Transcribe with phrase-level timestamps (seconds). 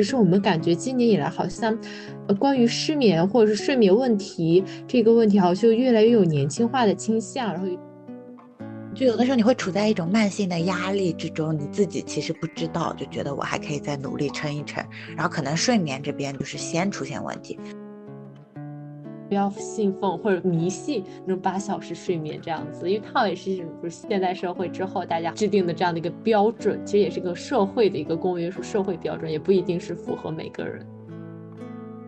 [0.00, 1.78] 只是我们感觉今年以来好像，
[2.38, 7.52] 关于失眠或者是睡眠问题这个问题，好像越来越有年轻化的倾向。
[7.52, 7.68] 然后，
[8.94, 14.82] 就有的时候你会处在一种慢性的压力之中，你自己其实不知道，就觉得我还可以再努力撑一撑，
[15.14, 17.58] 然后可能睡眠这边就是先出现问题。
[19.30, 30.84] 不要信奉或者迷信那种八小时睡眠这样子，因为它也是就是现代社会之后大家制定的这样的一个标准，其实也是个社会的一个公约数、社会标准，也不一定是符合每个人。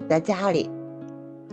[0.09, 0.69] 在家里，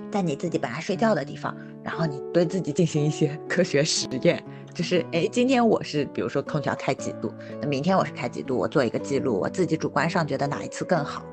[0.10, 4.44] 在你自己本来睡觉的地方，然后你对自己进行一些科学实验，
[4.74, 11.24] 就是哎，今天我是比如说空调开几度，那明天我是开几度，我做一个记录，我自己主观上觉得哪一次更好。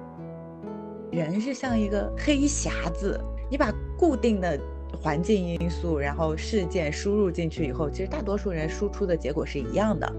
[1.10, 3.18] 人是像一个黑匣子。
[3.48, 4.59] 你把固定的
[5.00, 10.12] 环境因素，然后事件输入进去以后，其实大多数人输出的结果是一样的。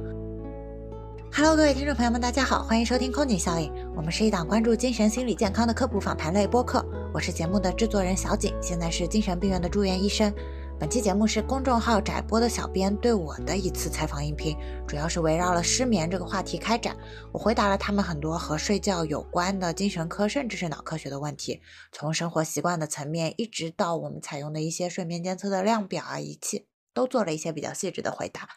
[1.34, 3.70] Hello，各位听众朋友们，大家好，欢迎收听空警效应。
[3.96, 6.84] 我们是一档关注精神心理健康的科普访谈类播客，
[7.14, 10.34] 我是节目的制作人小景，现在是精神病院的住院医生。
[10.80, 14.56] 本期节目是公众号窄播的小编对我的一次采访音频，
[14.88, 16.96] 主要是围绕了失眠这个话题开展。
[17.32, 21.60] 我回答了他们很多和睡觉有关的精神科甚至是脑科学的问题，
[21.92, 28.48] 从生活习惯的层面，一直到我们采用的一些睡眠监测的量表啊仪器，都做了一些比较细致的回答。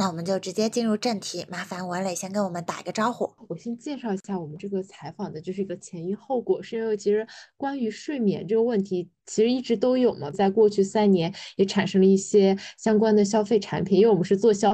[0.00, 3.30] 那我们就直接进入正题，麻烦文磊先跟我们打一个招呼。
[3.48, 7.26] 我先介绍一下我们这个采访的就是一个前因后果，是因为其实
[7.58, 14.70] 关于睡眠这个问题，其实一直都有嘛，在过去三年也产生了一些相关的消费产品，因为我们是做消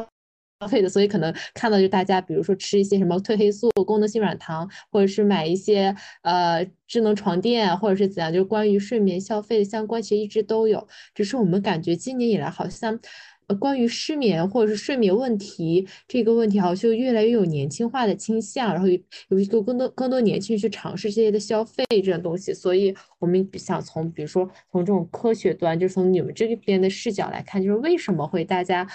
[0.61, 13.01] 消费的，所以可能看到就大家比如说吃一些什么褪黑素、功能性软糖，或者是买一些呃智能床垫，或者是怎样，就关于睡眠消费的相关，其实一直都有，只是我们感觉今年以来好像。
[13.49, 18.89] 呃，关于失眠或者是睡眠问题这个问题，好像就越来越有年轻化的倾向，然后
[19.29, 28.87] 有一个更多更多年轻人去尝试这些的消费这种东西，所以我们想从比如说从这种科学端，就从你们这边的视角来看，就是为什么会大家。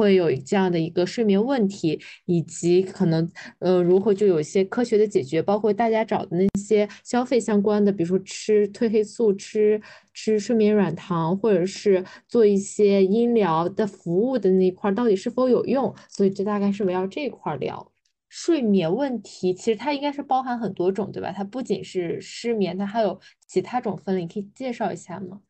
[0.00, 9.78] 会有这样的一个睡眠问题，以及可能呃如何就有一些科学的解决，包括大家找的那些消费相关的，比如说吃褪黑素、吃
[10.14, 15.94] 吃睡眠软糖，或者是做一些音疗的服务的那一块，到底是否有用？
[16.08, 17.92] 所以这大概是围绕这一块聊
[18.30, 19.52] 睡眠问题。
[19.52, 21.30] 其实它应该是包含很多种，对吧？
[21.30, 25.42] 它不仅是失眠，它还有其他种分类，你可以介绍一下吗？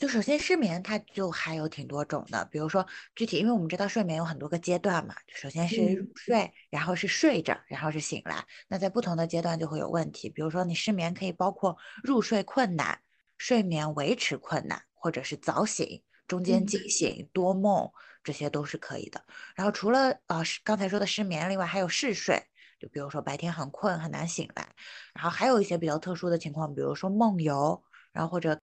[0.00, 8.42] 就首先失眠，它就还有挺多种的，比如说具体，因为我们知道睡眠有很多个阶段嘛，首先是入睡，然后是睡着，然后是醒来。
[8.66, 12.98] 那在不同的阶段就会有问题，比如说你失眠可以包括入睡困难、
[13.36, 17.90] 睡眠维持困难，或者是早醒、中间惊醒、多梦，
[18.24, 19.22] 这些都是可以的。
[19.54, 22.42] 然后除了啊刚才说的失眠，另外还有嗜睡，
[22.78, 24.66] 就比如说白天很困很难醒来。
[25.12, 28.58] 然后还有一些比较特殊的情况，比如说梦游，然后或者。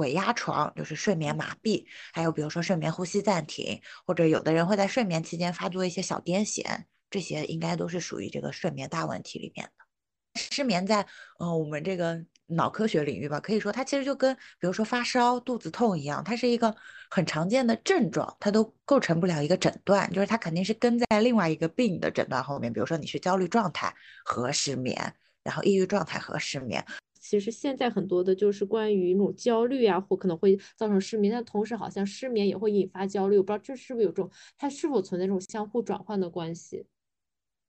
[0.00, 1.84] 鬼压床就是睡眠麻痹，
[2.14, 6.64] 还有比如说睡眠呼吸暂停，或者有的人会在睡眠期间发作一些小癫痫，
[7.10, 10.40] 这些应该都是属于这个睡眠大问题里面的。
[10.40, 11.06] 失眠在
[11.38, 16.74] 呃我们这个脑科学领域吧，可以说它其实就跟比如说发烧、肚子痛一样，它是一个
[17.10, 23.94] 很常见的症状，它都构成不了一个诊断，就是它肯定是跟在另外一个病的诊断后面，比如说你是焦虑状态
[24.24, 26.82] 和失眠，然后抑郁状态和失眠。
[27.20, 36.86] 其实现在很多的就是关于那种焦虑啊，或可能会造成失眠，但同时好像失眠也会引发焦虑，我不知道这是不是有这种，它是否存在这种相互转换的关系？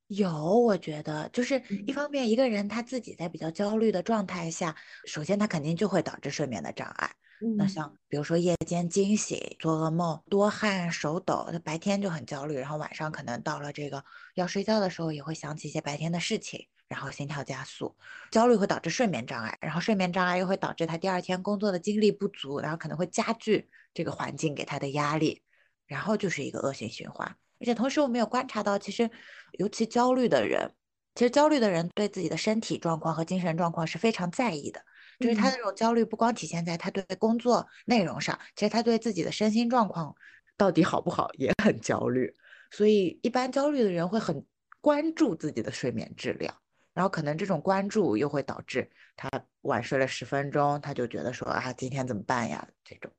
[0.07, 0.29] 有，
[0.59, 4.75] 我觉得就是一方面，一个人他自己在比较焦虑的状态下，
[5.05, 7.09] 首先他肯定就会导致睡眠的障碍。
[7.53, 14.03] 那像比如说夜间惊醒、做噩梦、多汗、手抖，他白天就很焦虑，然后晚上可能到了这个
[14.35, 16.67] 要睡觉的时候，也会想起一些白天的事情。
[16.91, 17.95] 然后心跳加速，
[18.31, 25.41] 焦虑会导致睡眠障碍，然后睡眠障碍又会导致他第二天工作的精力不足，然后可能会加剧这个环境给他的压力，
[25.87, 27.25] 然后就是一个恶性循环。
[27.61, 29.09] 而且同时我们有观察到，其实
[29.57, 30.69] 尤其焦虑的人，
[31.15, 34.83] 其实焦虑的人对自己的身体状况和精神状况是非常在意的，
[35.17, 40.13] 就是他的这种焦虑不光体现在他对工作内容上，其实他对自己的身心状况
[40.57, 42.35] 到底好不好也很焦虑。
[42.69, 44.45] 所以一般焦虑的人会很
[44.81, 46.55] 关注自己的睡眠质量。
[46.93, 49.29] 然后可能这种关注又会导致他
[49.61, 52.67] 晚睡了十分钟，他就觉得说啊，今天怎么办呀？
[52.83, 53.11] 这种。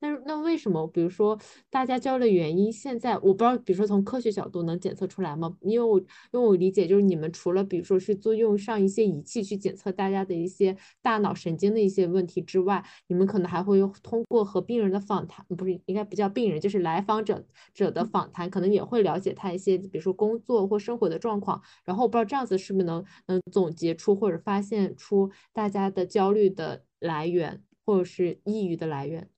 [0.00, 0.86] 那那为什么？
[0.86, 1.36] 比如说
[1.70, 5.56] 大家焦虑的原因，现在我不知道，比如说从科学角度能检测出来吗？
[5.60, 21.60] 因为我因为我理解就是你们除了比如说是做用上一些仪器去检测大家的一些大脑神经的一些问题之外，你们可能还会通过和病人的访谈，不是应该不叫病人，就是来访者者的访谈，可能也会了解他一些比如说工作或生活的状况。
[21.84, 29.28] 然后我不知道这样子是不是能能总结出或者发现出大家的焦虑的来源，或者是抑郁的来源。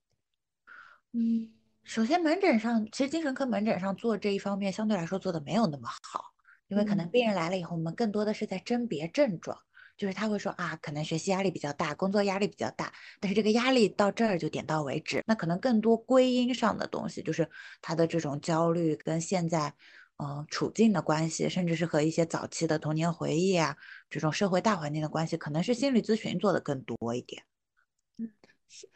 [1.13, 1.51] 嗯，
[1.83, 6.23] 首先门诊上，其实精神科门诊上做这一方面相对来说做的没有那么好，
[6.69, 9.57] 因为可能病人来了以后，我们更多的是在甄别症状，
[9.97, 15.21] 就是他会说啊，可能学习压力比较大，工作压力比较大，但是这个压力到这儿就点到为止。
[15.27, 17.49] 那可能更多归因上的东西，就是
[17.81, 19.73] 他的这种焦虑跟现在
[20.15, 23.75] 嗯处境的关系，甚至是和一些早期的童年回忆啊
[24.09, 27.43] 这种社会大环境的关系，可能是心理咨询做的更多一点。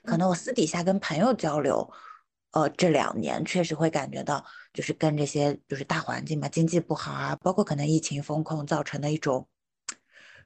[0.03, 1.91] 可能我私底下跟朋友交流，
[2.51, 4.43] 呃，这两年确实会感觉到，
[4.73, 9.47] 就是跟这些就是大环境嘛，经济不好啊，包括可能疫情风控造成的一种，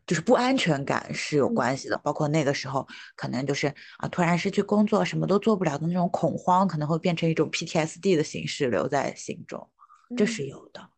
[0.08, 1.98] 就是不安全感是有关系的。
[2.00, 3.68] 包括那个时候，可能就是
[3.98, 9.70] 啊，突然失去工作，什么都做不了的那种恐慌，可能会变成一种 PTSD 的形式留在心中，
[10.18, 10.82] 这是有的。
[10.82, 10.90] 那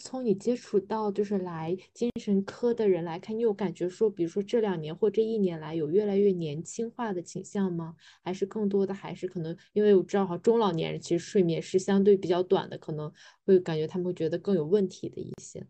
[0.00, 7.94] 从你接触到就是来精神科的人来看，你有感觉说，比如说这两年或这一年来有越来越年轻化的倾向吗？
[8.22, 13.12] 还是更多的还是可能，因为我知道哈，中老年人其实睡眠是相对比较短的，可能
[13.44, 15.66] 会感觉他们会觉得更有问题的一些。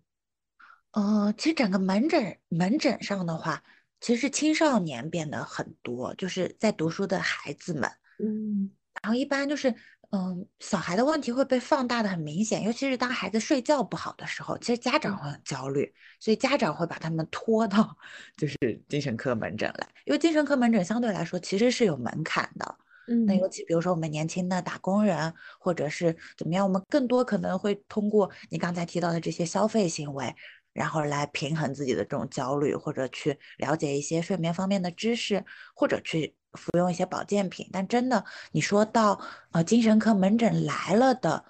[0.93, 3.65] 呃，其实整个门诊门诊上的话，
[4.01, 8.71] 其实青少年变得很多，就是在读书的孩子们，嗯，
[9.03, 9.75] 然后一般就是。
[10.15, 17.97] 嗯，小孩的问题会被放大的很明显，尤其是当孩子睡觉不好的时候，其实家长会很焦虑，所以家长会把他们拖到
[18.37, 18.57] 就是
[18.91, 22.77] 精神科门诊来，因为精神科门诊相对来说其实是有门槛的。
[23.09, 30.37] 嗯，那尤其比如说我们年轻的打工人，或者是怎么样，我们更多可能会通过你刚才提到的这些消费行为，
[30.73, 36.35] 然后来平衡自己的这种焦虑，或者去了解一些睡眠方面的知识，或者去。
[36.53, 39.19] 服用一些保健品，但真的你说到
[39.53, 41.43] 呃精神科门诊来了的，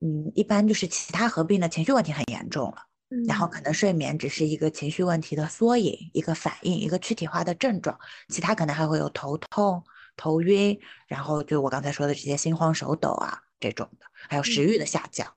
[0.00, 2.78] 嗯，一般就是其他合并的情绪问题很严重了，
[3.28, 7.96] 然后可能睡眠只是一个情绪问题的缩影，一个反应，一个躯体化的症状，
[8.30, 9.80] 其他可能还会有头痛、
[10.16, 10.76] 头晕，
[11.06, 15.32] 然后就我刚才说的这些心慌手抖啊这种的，还有食欲的下降。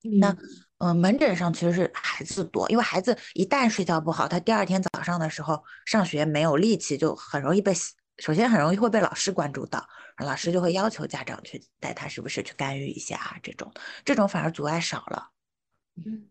[0.00, 0.34] 那
[0.78, 7.72] 嗯，门诊上其实是孩子多，因为孩子一旦睡觉不好，他第二天早上的时候上学没有力气，就很容易被。
[8.18, 9.88] 首先很容易会被老师关注到，
[10.18, 13.72] 老师就会要求家长去带他，是不是去干预一下这种，
[14.04, 15.30] 这种反而阻碍少了。
[16.04, 16.26] 嗯，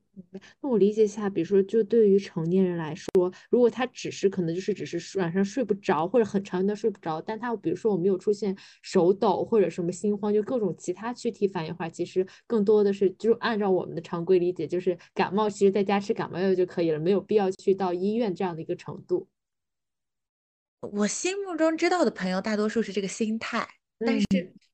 [0.62, 19.28] 那我理解一下，比如说，就对于成年人来说，如果他只是可能就是只是晚上睡不着，或者很长一段睡不着，但他比如说我没有出现手抖或者什么心慌，就各种其他躯体反应的话，其实更多的是就按照我们的常规理解，就是感冒，其实在家吃感冒药就可以了，没有必要去到医院这样的一个程度。
[20.80, 23.68] 我心目中知道的朋友大多数是这个心态，
[24.00, 24.26] 但是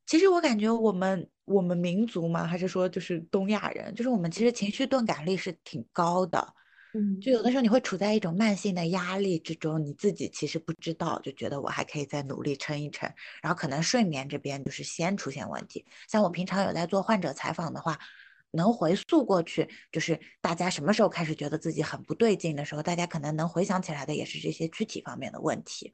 [0.05, 6.53] 其实我感觉我们我们民族嘛，还是说就是东亚人，就是我们其实情绪钝感力是挺高的，
[6.93, 13.11] 嗯，就有的时候你会处在一种慢性的压力之中，你自己其实不知道，就觉得我还可以再努力撑一撑，
[13.41, 15.85] 然后可能睡眠这边就是先出现问题。
[16.07, 17.99] 像我平常有在做患者采访的话。
[18.55, 25.91] 能回溯过去，就是大家什么时候开始觉得自己很不对劲的时候，大家可能能回想起来的也是这些躯体方面的问题。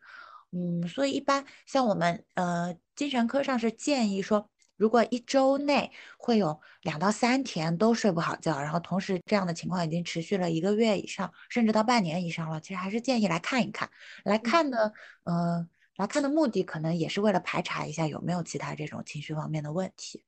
[0.52, 13.90] 嗯，所以一般像我们呃精神科上是建议说，如果一周内会有两到三天都睡不好觉，然后同时这样的情况已经持续了一个月以上，甚至到半年以上了，其实还是建议来看一看。
[14.24, 14.92] 来看的，
[15.24, 20.24] 呃，来看的目的可能也是为了排查一下有没有其他这种情绪方面的问题。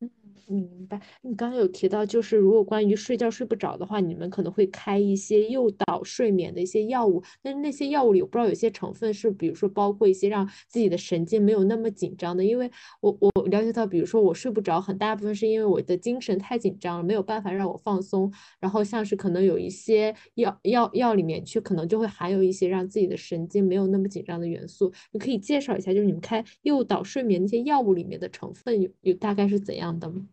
[0.00, 0.10] 嗯，
[0.46, 1.00] 明白。
[1.22, 7.22] 你刚才有提到，就是如果关于睡觉睡不着的话，你们可能会开一些诱导睡眠的一些药物。
[7.42, 12.44] 但是那些药物里，我不知道有些成分是，比如说包括一些让自己的神经没有那么紧张的。
[12.44, 12.68] 因为
[13.00, 18.32] 我我了解到，比如说我睡不着，很大部分是因为我的精神太紧张了，没有办法让我放松。
[18.58, 24.92] 然后像是可能有一些药药药里面去，可能就会含有一些让自己的神经没有那么紧张的元素。
[25.12, 29.89] 你可以介绍一下，就是你们开诱导睡眠那些药物里面的成分有有大概是怎样？
[29.98, 30.26] 的吗？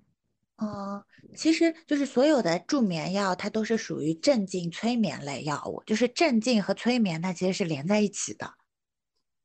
[0.57, 1.03] 嗯，
[1.35, 8.53] 其实就是所有的助眠药，它都是属于镇静催眠类药物，就是镇静和催眠，它其实是连在一起的。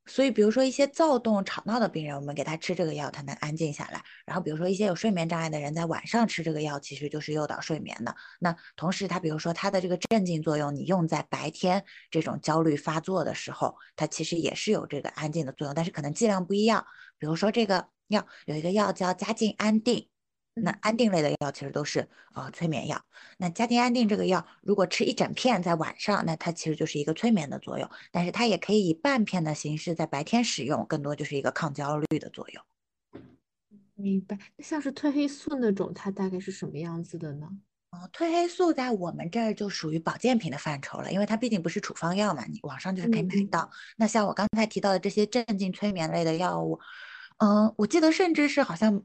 [0.05, 4.03] 所以，比如说一些躁动、吵闹的病人，我们给他吃这个药，他能安静下来。
[4.25, 8.13] 然后，比如说一些有睡眠障碍的人，在晚上吃这个药，其实就是诱导睡眠的。
[8.39, 16.85] 那同时，它比如说它的这个镇静作用，你用在白天这种焦虑发作的时候，它其实也是有这个安静的作用，但是可能剂量不一样。
[17.17, 20.07] 比如说这个药有一个药叫佳境安定，
[20.53, 23.03] 那安定类的药其实都是呃催眠药。
[23.37, 32.63] 那佳境安定这个药如果吃一整片在晚上，那它其实就是一个催眠的作用，但是它也可以以半片的形式在白天使用，更多就是一个抗焦虑的作用。
[33.95, 34.37] 明白。
[34.57, 37.47] 那像是褪黑素那种，它大概是什么样子的呢？
[37.91, 43.69] 哦，褪黑素在我们这儿就属于保健品的范畴了，因为它毕竟不是处方药嘛，你网上就是可以买到。
[43.97, 46.79] 那像我刚才提到的这些镇静催眠类的药物，
[47.43, 49.03] 嗯，我记得甚至是好像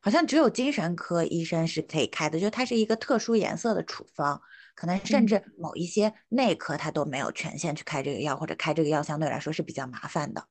[0.00, 4.40] 好像只有精神科医生是可以开的，就它是一个特殊颜色的处方，
[4.76, 10.44] 可能甚至某一些内科他都没有权限去开这个药，或者开这个药相对来说是比较麻烦的，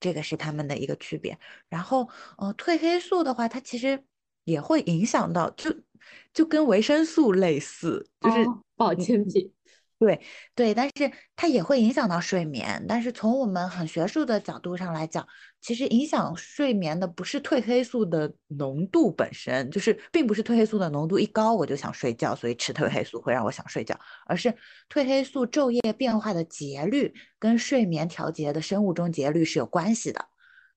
[0.00, 1.38] 这个是他们的一个区别。
[1.68, 2.08] 然后，
[2.38, 4.02] 呃，褪黑素的话，它其实
[4.44, 5.74] 也会影响到就。
[6.32, 8.36] 就跟维生素类似，就是
[8.74, 9.52] 保健品。
[10.00, 10.18] 对
[10.54, 12.86] 对，但是它也会影响到睡眠。
[12.88, 15.28] 但是从我们很学术的角度上来讲，
[15.60, 24.48] 其实影响睡眠的不是褪黑素的浓度本身，就是并不是褪黑素的浓度一高我就想睡觉，所以吃褪黑素会让我想睡觉，而是
[24.88, 30.24] 褪黑素昼夜变化的节律跟睡眠调节的生物钟节律是有关系的。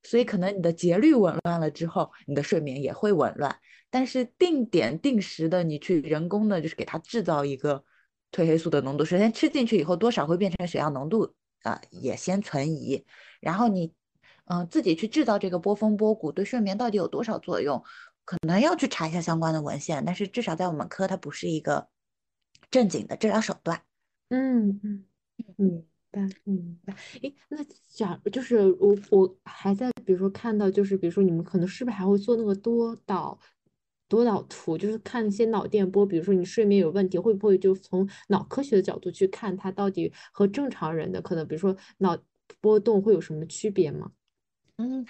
[0.03, 3.57] 所以可能你的节律紊乱了之后，你的睡眠也会紊乱。
[3.89, 7.85] 但是定点定时的，你去人工的，就是给它制造一个
[8.33, 9.05] 褪黑素的浓度。
[9.05, 13.05] 首先吃进去以后，多少会变成血样浓度啊，也先存疑。
[13.39, 13.93] 然后你，
[14.45, 17.81] 嗯，自己去制造这个波峰波谷，对睡眠到底有多少作用，
[18.25, 20.03] 可能要去查一下相关的文献。
[20.03, 21.87] 但是至少在我们科，它不是一个
[22.69, 23.81] 正经的治疗手段。
[24.29, 25.05] 嗯嗯
[25.57, 25.85] 嗯。
[26.13, 27.57] 白，明，白，诶，那
[27.89, 33.39] 假就是我我还在，比如说看到，就是比如说你们可能是不是还会做那个多导
[34.13, 42.15] 多脑图，就是看一些脑电波，比如说你睡眠有问题，会不会就从脑科学的角度去看它到底和正常人的可能，比如说脑
[42.61, 44.11] 波动会有什么区别吗？
[44.77, 45.03] 嗯，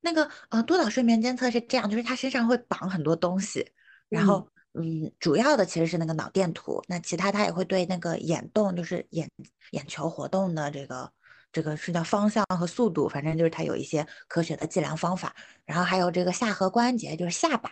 [0.00, 3.70] 那个呃多脑睡眠监测是这样，就是它身上会绑很多东西，
[4.08, 4.48] 然后。
[4.74, 9.28] 嗯，主要的其实是那个脑电图，那其他它也会对那个眼动，就是眼
[9.72, 11.12] 眼球活动的这个
[11.52, 15.36] 这个是叫方向和速度，反正就是它有一些科学的计量方法，
[15.66, 17.70] 然后还有这个下颌关节，就是下巴。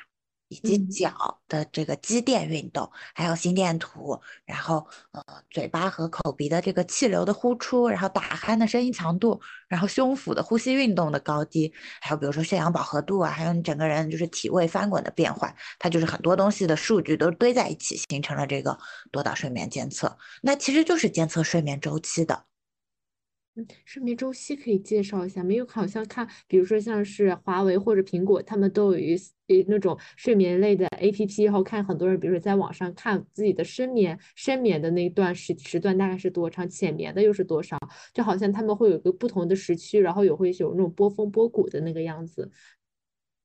[0.51, 18.77] 以及脚的这个肌电运动，还有心电图，然后呃嘴巴和口鼻的这个气流的呼出，然后打鼾的声音强度，然后胸腹的呼吸运动的高低，还有比如说血氧饱和度啊，还有你整个人就是体位翻滚的变化，它就是很多东西的数据都堆在一起，形成了这个
[19.13, 20.19] 多导睡眠监测。
[20.43, 22.50] 那其实就是监测睡眠周期的。
[23.85, 25.67] 睡眠周期可以介绍一下没有？
[25.67, 29.15] 好像看，比如说像是华为或者苹果，他们都有一
[29.49, 37.79] 呃那种睡眠类的 APP，然后看很多人，比如说在网上看自己的深眠深眠的那一段时时段大概是多长，浅眠的又是多少，
[38.13, 42.51] 就好像他们会有个不同的时区，然后也会有那种波峰波谷的那个样子。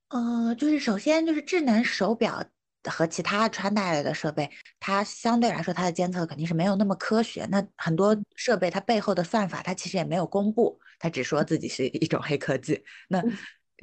[0.09, 2.43] 呃，就是首先就是智能手表。
[2.89, 4.49] 和其他穿戴类的设备，
[4.79, 7.45] 它相对来说它的监测肯定是没有那么科学。
[7.51, 12.83] 那很多设备它背后的算法，它其实也没有公布，它只说自己是一种黑科技。
[13.09, 13.23] 那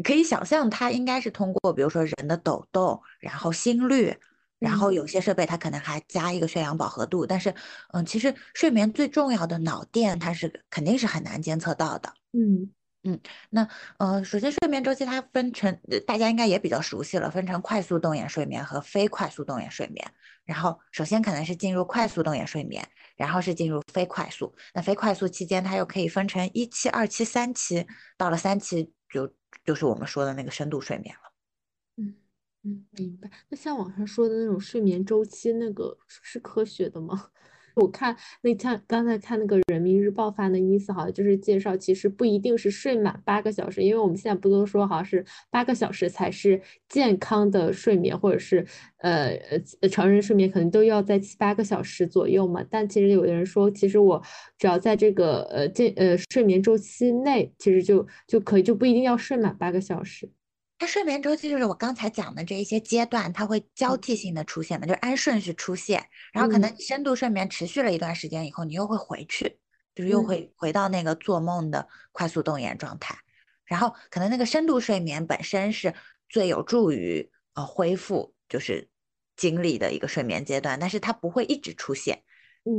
[0.04, 4.16] 可以想象，它应该是通过比如说人的抖动，然后心率，
[4.58, 7.26] 然后有些设备它可能还加一个血氧饱和度。
[7.26, 7.54] 但是，
[7.92, 12.12] 嗯，其实睡眠最重要的脑电，它是肯定是很难监测到的。
[12.32, 12.70] 嗯。
[13.04, 13.18] 嗯，
[13.50, 13.68] 那
[13.98, 20.06] 呃，首先睡眠周期它分成，大家应该也比较熟悉了，分成快速动眼睡眠和非快速动眼睡眠。
[20.44, 24.54] 然后首先可能是进入快速动眼睡眠，然后是进入非快速。
[24.72, 27.84] 那非快速期间，它又可以分成一期、二期、三期，
[28.16, 31.32] 到了三期就就是我们说的那个深度睡眠了。
[31.96, 32.14] 嗯
[32.62, 33.28] 嗯，明白。
[33.48, 37.30] 那像网上说的那种睡眠周期，那个是科学的吗？
[37.74, 48.66] 我看那看刚才看那个人民日报发的意思，好像就是介绍，其实不一定是睡满八个小时，因为我们现在不都说好像是八个小时才是健康的睡眠，或者是
[48.98, 49.30] 呃
[49.80, 52.64] 呃成人睡眠可能都要在七八个小时左右嘛。
[52.68, 54.22] 但其实有的人说，其实我
[54.58, 60.28] 只要在这个呃健呃睡眠周期内，其实就就可以，就不一定要睡满八个小时。
[60.82, 66.04] 它睡眠周期就是我刚才讲的这一些阶段，它会交替性的出现的，就是按顺序出现。
[66.32, 69.60] 然后可能你深度睡眠持续了一段时间以后，你又会回去，
[69.94, 73.16] 就是又会回到那个做梦的快速动眼状态。
[73.64, 75.94] 然后可能那个深度睡眠本身是
[76.28, 78.88] 最有助于呃恢复就是
[79.36, 82.24] 精力的一个睡眠阶段，但是它不会一直出现，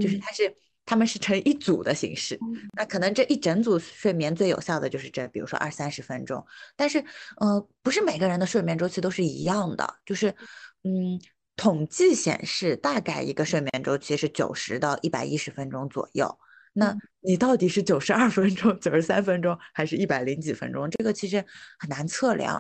[0.02, 0.58] 就是它是。
[0.86, 2.38] 他们是成一组的形式，
[2.76, 6.46] 那可能这一整组睡眠最有效的就是这，比如说二三十分钟。
[6.76, 7.04] 但是，
[7.38, 10.30] 呃，不是每个人的睡眠周期都是一样的，就是，
[10.84, 11.20] 嗯，
[11.56, 16.38] 统计显示大概一个睡眠周期是九十到一百一十分钟左右。
[16.74, 20.90] 那你到底是九十二分钟、九十三分钟，还是一百零几分钟？
[20.90, 21.46] 这个其实
[21.78, 22.58] 很难测量。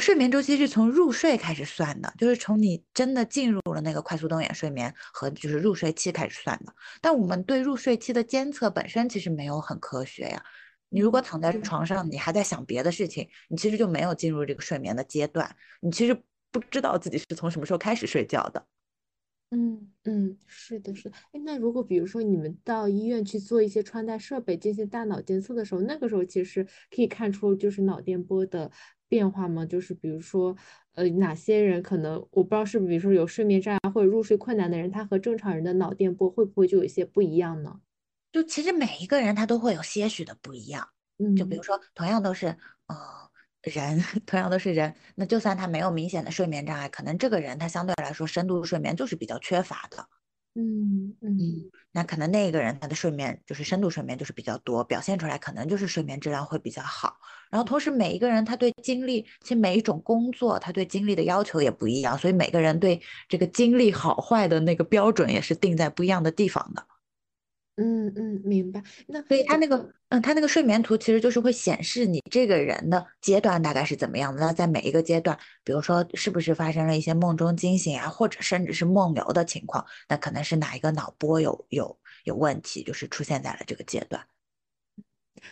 [0.00, 6.74] 睡眠周期是从入睡开始算的，就是从你真的进入了那个快速动眼睡眠和就是入睡期开始算的。
[7.02, 10.42] 但我们对入睡期的监测本身其实没有很科学呀。
[10.88, 18.66] 你如果躺在床上，你还在想别的事情，你其实就没有进入这个睡眠的阶段，你其实不知道自己是从什么时候开始睡觉的。
[19.50, 21.16] 嗯嗯，是的，是的。
[21.32, 28.70] 哎，那如果比如说你们到医院去做一些穿戴设备进行大脑监测的时候，那个时候其实可以看出就是脑电波的。
[29.12, 29.66] 变化吗？
[29.66, 30.56] 就是比如说，
[30.94, 37.78] 呃，哪些人可能我不知道是不是，比如说有睡眠障碍或者入睡困难的人，他和正常人的脑电波会不会就有一些不一样呢？
[38.32, 40.88] 就其实每一个人他都会有些许的不一样。
[41.18, 42.46] 嗯，就比如说同样都是
[42.86, 42.96] 呃
[43.64, 50.08] 人， 同样都是人，那就算他没有明显的睡眠障碍，可能这个人他相对来说深度睡眠就是比较缺乏的。
[50.54, 57.16] 嗯嗯，那可能那个人他的睡眠就是深度睡眠就是比较多，表现出来可能就是睡眠质量会比较好。
[57.50, 66.86] 然后同时每一个人他对精力，其实每一种工作他对精力的要求也不一样，所以每个人对这个精力好坏的那个标准也是定在不一样的地方的。
[67.76, 68.82] 嗯嗯，明白。
[69.06, 74.40] 那所以他那个，嗯，他那个睡眠图其实就是会显示你这个人的阶段大概是怎么样的。
[74.40, 84.22] 那在每一个阶段，比如说是不是发生了一些梦中惊醒啊，或者甚至是梦游的情况，那可能是哪一个脑波有有有问题，就是出现在了这个阶段。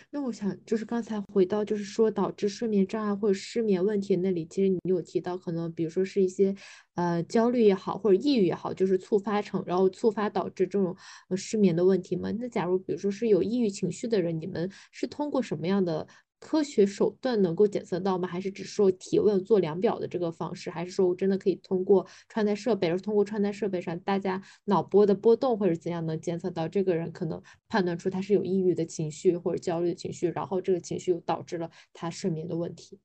[0.09, 6.55] 那我想就是刚才回到就是说导致睡眠障碍或者失眠问题那里，其实你有提到可能比如说是一些
[6.95, 10.95] 呃焦虑也好或者抑郁也好，就是触发成然后触发导致这种
[11.35, 12.31] 失眠的问题吗？
[12.39, 16.07] 那假如比如说是有抑郁情绪的人，你们是通过什么样的？
[16.41, 18.27] 科学手段能够检测到吗？
[18.27, 20.69] 还是只是说提问做量表的这个方式？
[20.71, 32.99] 还是说我真的可以通过穿戴设备，而通过穿戴设备上大家脑波的波动或者怎样能监测到这个人可能判断出他是有抑郁的情绪或者焦虑的情绪，然后这个情绪又导致了他睡眠的问题？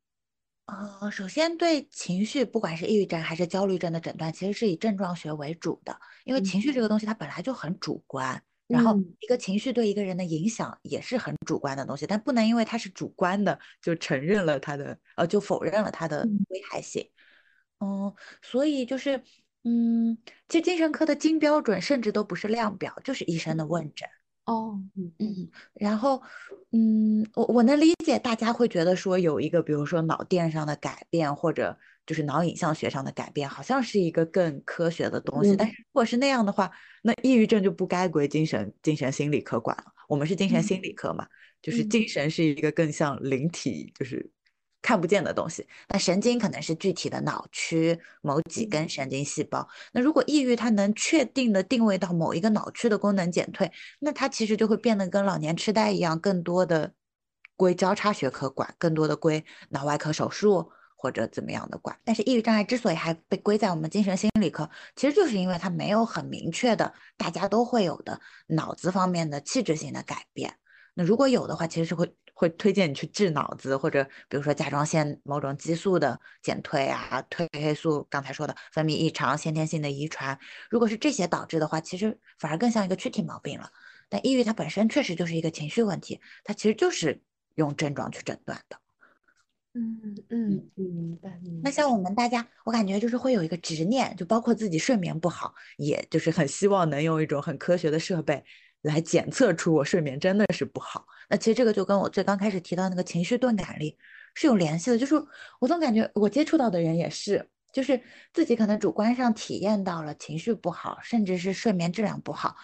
[0.66, 8.42] 呃，首先对情绪，不管是抑郁症还是焦虑症的诊断，其实是以症状学为主的，因为情绪这个东西它本来就很主观。
[8.66, 17.08] 然后一个情绪对一个人的影响也是很主观的东西，但不能因为它是主观的就承认了它的，呃，就否认了它的危害性。
[17.78, 19.22] 嗯，所以就是，
[19.64, 20.16] 嗯，
[20.48, 24.08] 其实精神科的金标准甚至都不是量表，就是医生的问诊。
[24.46, 26.22] 哦，嗯嗯，然后，
[26.72, 31.78] 嗯，我我能理解大家会觉得说有一个，比如说脑电上的改变或者。
[32.06, 35.56] 就是脑影像学上的改变，好像是一个更科学的东西。
[35.56, 36.70] 但是如果是那样的话，
[37.02, 39.86] 那抑郁症就不该归精神精神心理科管了。
[40.08, 41.26] 我们是精神心理科嘛，
[41.60, 44.30] 就是精神是一个更像灵体，就是
[44.86, 45.66] 看不见的东西。
[45.88, 49.68] 那神经可能是具体的脑区某几根神经细胞。
[49.92, 56.92] 那如果抑郁它能确定的定位到某一个脑区的功能减退，那它其实就会变得跟老年痴呆一样，更多的
[57.56, 60.70] 归交叉学科管，更多的归脑外科手术。
[60.98, 70.54] 或者怎么样的管，但是抑郁障碍之所以还被归在我们精神心理科，其实就是因为它没有很明确的大家都会有的脑子方面的器质性的改变。
[70.94, 83.70] 那如果有的话，其实是会会推荐你去治脑子，或者比如说甲状腺某种激素的减退啊，褪黑素刚才说的分泌异常，先天性的遗传，如果是这些导致的话，其实反而更像一个躯体毛病了。
[84.10, 87.22] 但抑郁它本身确实就是一个情绪问题，它其实就是
[87.54, 88.76] 用症状去诊断的。
[89.78, 91.40] 嗯嗯，明白。
[91.62, 98.44] 那像我们大家，我感觉就是会有一个执念，就包括自己睡眠不好，也就是很希望能用一种很科学的设备
[98.86, 101.04] 来检测出我睡眠真的是不好。
[101.28, 103.98] 那其实这个就跟我最刚开始提到那个情绪钝感力
[104.34, 105.14] 是有联系的，就是
[105.60, 108.00] 我总感觉我接触到的人也是，就是
[108.32, 112.56] 自己可能主观上体验到了情绪不好，甚至是睡眠质量不好。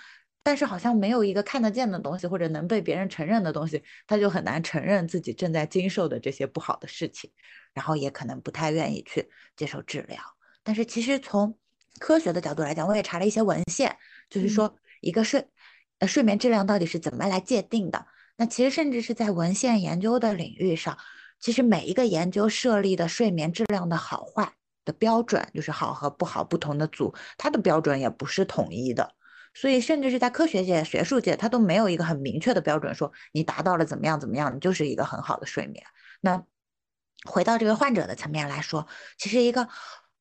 [0.45, 7.31] 但是好像没有一个看得见的东西，或者能被别人承认的东西，他就很难承认自己正在经受的这些不好的事情，
[7.73, 10.19] 然后也可能不太愿意去接受治疗。
[10.65, 11.57] 但是其实从
[12.01, 13.97] 科学的角度来讲，我也查了一些文献，
[14.29, 15.47] 就是说一个睡
[16.03, 18.07] 呃睡眠质量到底是怎么来界定的。
[18.37, 20.99] 那其实甚至是在文献研究的领域上，
[21.38, 24.53] 其实每一个研究设立的睡眠质量的好坏
[24.85, 29.15] 的标准，就是好和不好不同的组，它的标准也不是统一的。
[29.55, 35.85] 所以，甚至是在科学界、学术界，它都没有一个很明确的标准，说你达到了怎么样怎么样，你就是一个很好的睡眠。
[36.21, 36.43] 那
[37.27, 38.88] 回到这个患者的层面来说，
[39.19, 39.69] 其实一个，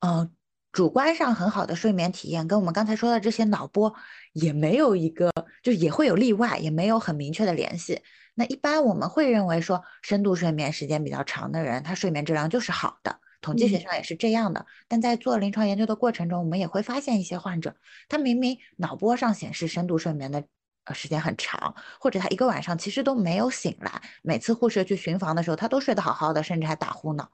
[0.01, 0.29] 呃，
[0.71, 3.93] 主观上很好的睡眠体验，跟我们刚才说的这些脑波
[4.33, 5.31] 也没有一个，
[5.61, 8.01] 就是也会有例外，也没有很明确的联系。
[8.35, 13.19] 那一般我们会认为说，深度睡眠时间比较长的人，他睡眠质量就是好的。
[13.41, 17.75] 统计学上也是这样的，但在做临床研究的过程中，我们也会发现一些患者，
[18.07, 20.43] 他明明脑波上显示深度睡眠的
[20.85, 27.27] 呃时间很长，或者他一个晚上其实都没有醒来，每次护士去巡房的时候，他都睡得好好的，甚至还打呼呢。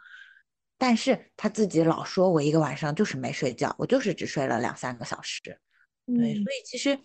[0.77, 5.59] 但是他自己老说，我一个晚上就是没睡觉，我就是只睡了两三个小时。
[6.05, 6.97] 对，所以其实，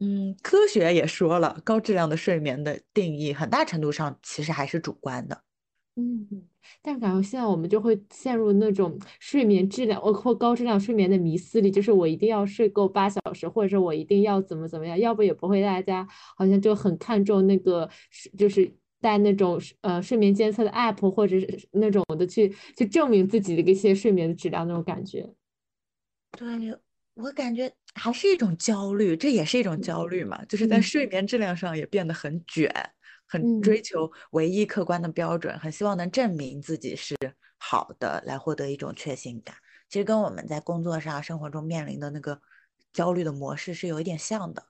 [0.00, 5.42] 嗯，科学也说了，高质量的睡眠的定义，很大程度上其实还是主观的。
[5.96, 6.26] 嗯，
[6.80, 17.90] 但感觉现在我们就会陷入那种睡眠质量或高质量睡眠的迷思里，就是我一定要睡够八小时，或者是我一定要怎么怎么样，要不也不会大家好像就很看重那个，
[18.38, 25.28] 就是带那种呃睡眠监测的 app 或者是那种的去去证明自己的一些睡眠的质量那种感觉。
[26.32, 26.78] 对
[27.14, 32.72] 我感觉还是一种焦虑，这也是一种焦虑嘛，就是在睡眠质量上也变得很卷。
[33.30, 37.14] 很追求唯一客观的标准，很希望能证明自己是
[37.58, 39.54] 好的，来获得一种确信感。
[39.90, 42.40] 其实跟我们在工作上、生活中面临的那个
[42.90, 44.64] 焦虑的模式是有一点像的。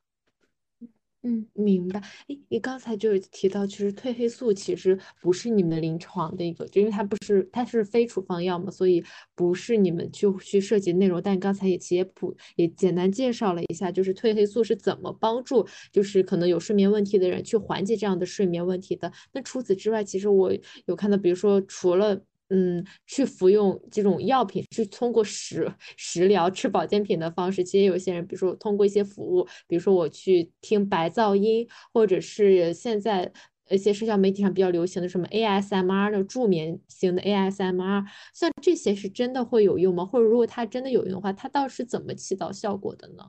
[1.28, 2.00] 嗯，明白。
[2.28, 11.20] 哎，你刚才就是提到，其实褪黑素其实不是你们临床的一个，就因为它不是它是非处方药嘛，所以不是你们去去涉及内容。
[11.22, 19.12] 但刚才也其实也普也简单介绍了一下，就是褪黑素是怎么帮助，就是可能有睡眠问题的人去缓解这样的睡眠问题的。
[19.32, 20.50] 那除此之外，其实我
[20.86, 22.22] 有看到，比如说除了。
[22.50, 27.62] 嗯，去服用这种药品，去通过食食疗、吃保健品的方式。
[27.62, 33.30] 其实有些人，比如说通过一些服务，比如说我去听白噪音，或者是现在
[33.68, 40.06] 一些社交媒体上比较流行的什么 ASMR 的助眠型的 ASMR，像这些是真的会有用吗？
[40.06, 43.24] 或者如果它真的有用的话，它到底是怎么起到效果的呢？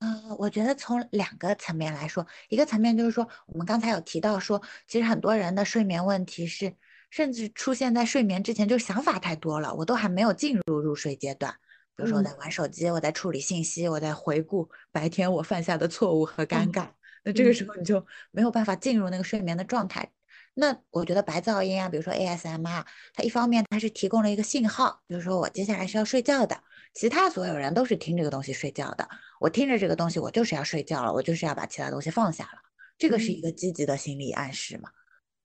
[0.00, 6.74] 嗯，我觉得从两个层面来说，一个层面就是说，我们刚才有提到说，其实很多人的睡眠问题是。
[7.16, 11.50] 甚至出现在睡眠之前，就想法太多了，我都还没有进入入睡阶段。
[11.96, 16.90] 比如说我在玩手机，我在处理信息，我在回顾白天我犯下的错误和尴尬。
[17.24, 20.06] 那这个时候你就没有办法进入那个睡眠的状态。
[20.52, 29.08] 那我觉得白噪音啊，比如说 ASMR，它一方面它是提供了一个信号，比如说我接下来是要睡觉的，其他所有人都是听这个东西睡觉的。
[29.40, 32.58] 我听着这个东西，我就是要睡觉了，我就是要把其他东西放下了。
[32.98, 34.90] 这个是一个积极的心理暗示嘛？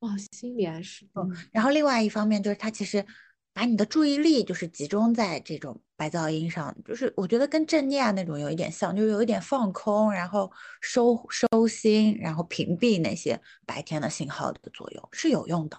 [0.02, 1.08] 哦，心理暗示。
[1.14, 3.06] 嗯，然后另外一方面就是它其实
[3.54, 15.78] 把你的注意力就是集中在这种白噪音上，就是我觉得跟正念那种有一点像，就是有一点放空，然后收收心，然后屏蔽那些白天的信号的作用是有用的。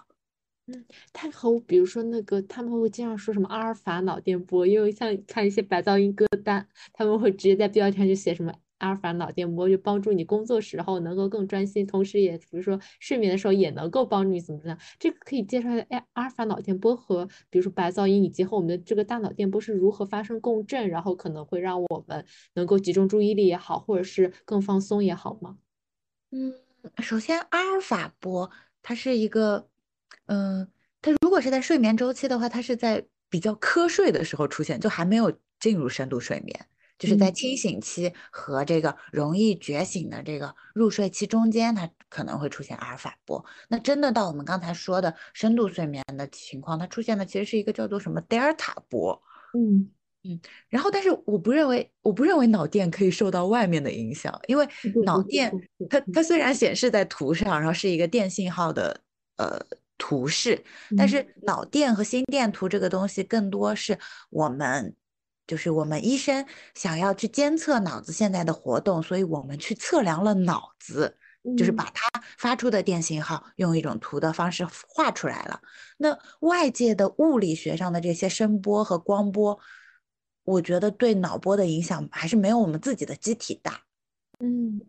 [0.67, 8.53] 嗯，它和比如说那个他们会经常说什么阿尔法脑电波，因为像看一些白噪音歌单，他们会直接在标题上就写什么。
[8.79, 14.77] 阿尔法脑电波就帮助你工作时候能够更专心，同时也比如说睡眠的时候也能够帮助你怎么样？
[14.99, 25.57] 这个可以介绍一下，哎，阿尔法脑电波和比如说白噪音以及和我们的这个大脑电波是如何发生共振，然后可能会让我们能够集中注意力也好，或者是更放松也好吗？
[26.31, 26.53] 嗯，
[27.01, 29.69] 首先阿尔法波它是一个，
[30.25, 30.67] 嗯，
[31.01, 36.67] 它如果是在睡眠周期的话，它是在比较瞌睡的时候出现，就还没有进入深度睡眠。
[36.99, 43.43] 就是在清醒期和这个容易觉醒的这个入睡期中间，它可能会出现阿尔法波。
[43.67, 49.21] 那真的到我们刚才说的深度睡眠的情况，它出现的其实是一个叫做什么德尔塔波。
[49.53, 49.89] 嗯
[50.23, 50.39] 嗯。
[50.69, 54.65] 然后，但是我不认为，我不认为脑电可以受到外面的影响，因为
[55.03, 55.51] 脑电
[55.89, 59.01] 它它虽然显示在图上，然后是一个电信号的
[59.37, 59.59] 呃
[59.97, 60.63] 图示，
[60.95, 63.97] 但是脑电和心电图这个东西更多是
[64.29, 64.95] 我们。
[65.45, 71.17] 就是我们医生想要去监测脑子现在的活动，所以我们去测量了脑子，
[71.57, 75.61] 就是把它发出的电信号用一种图的方式画出来了。
[75.97, 79.59] 那外界的物理学上的这些声波和光波，
[80.43, 83.81] 我觉得对脑波的影响还是没有我们自己的机体大。
[84.39, 84.81] 嗯。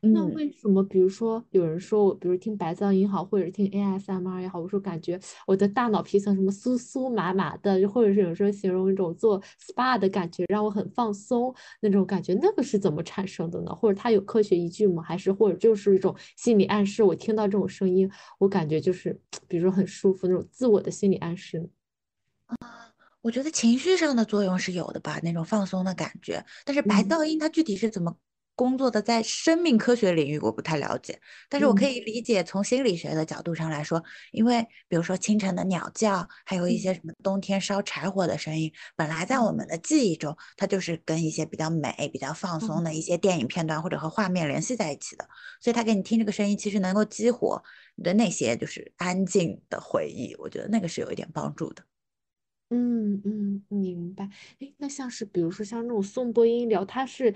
[0.00, 13.74] 那为什么，比如说有人说我，比如听白噪音好，或者听 ASMR 也好，我说感觉我的大脑皮层什么酥酥麻麻的，或者是有时候形容一种做 SPA 的感觉，让我很放松那种感觉，那个是怎么产生的呢？
[13.74, 15.02] 或者它有科学依据吗？
[15.02, 17.02] 还是或者就是一种心理暗示？
[17.02, 18.08] 我听到这种声音，
[18.38, 21.58] 我感觉就是，比如说很舒服那种自我的心理暗示。
[21.58, 21.68] 啊，
[23.22, 26.44] 我觉得情绪上的作用是有的吧，那种放松的感觉。
[26.64, 28.16] 但是白噪音它具体是怎么？
[28.58, 31.16] 工作的在生命科学领域我不太了解，
[31.48, 45.24] 但是我可以理解从心理学的角度上来说，因为比如说清晨的鸟叫，还有一些什么冬天烧柴火的声音，本来在我们的记忆中，它就是跟一些比较美、比较放松的一些电影片段或者和画面联系在一起的，
[45.60, 47.62] 所以它给你听这个声音，其实能够激活
[47.94, 51.84] 你的那些就是安静的回忆，我觉得那个是有一点帮助的。
[52.70, 54.28] 嗯嗯，明白。
[54.58, 57.32] 哎，那像是比如说像那种颂钵音疗，它是。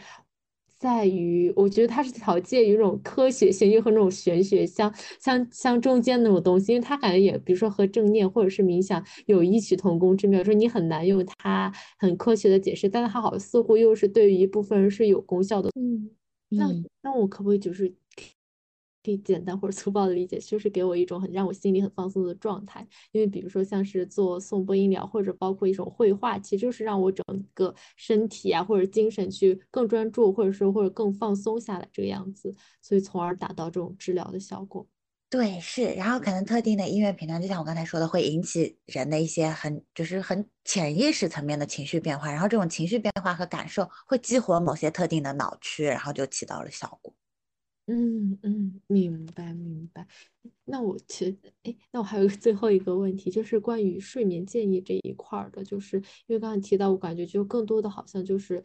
[0.82, 15.70] 在于，我觉得它是条介于一种科学性又和那种玄学相相相中间那种东西，因为它感觉也，比如说和正念或者是冥想有异曲同工之妙，说你很难用它很科学的解释，但是它好似乎又是对于一部分人是有功效的。
[15.76, 16.10] 嗯，
[16.50, 16.66] 那
[17.02, 17.94] 那我可不可以就是？
[19.04, 22.86] 可以简单或者粗暴的理解，就是给我一种很让我心里很放松的状态。
[23.10, 34.86] 因为比如说像是做颂钵音疗，或者包括一种绘画，其实就是让我整个身体啊或者精神去更专注，或者说或者更放松下来这个样子，所以从而达到这种治疗的效果。
[35.28, 35.84] 对，是。
[35.94, 47.14] 然后可能特定的音乐频段，就像我刚才说的，会引起人的一些很就是很潜意识层面的情绪变化，然后这种情绪变化和感受会激活某些特定的脑区，然后就起到了效果。
[47.88, 50.06] 嗯嗯，明白明白。
[50.64, 58.62] 那我其实，哎，那我还有 最后一个问题，就是关于睡眠建议这一块的，就是因为刚才提到，我感觉就更多的好像就是。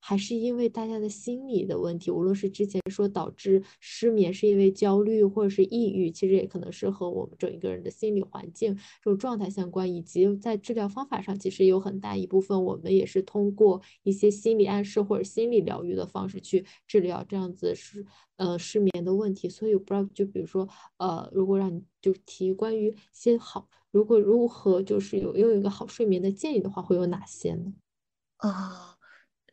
[0.00, 18.06] 还是因为大家的心理的问题，无论是之前说导致失眠是因为焦虑或者是抑郁，其实也可能是和我们整一个人的心理环境这种状态相关，以及在治疗方法上，其实有很大一部分我们也是通过一些心理暗示或者心理疗愈的方式去治疗这样子失
[18.36, 19.48] 呃失眠的问题。
[19.48, 27.74] 所以我不知道，就比如说呃，如果让你就提关于先好，如果如何就是有拥有一个好睡眠的建议的话，会有哪些呢？
[28.36, 28.96] 啊，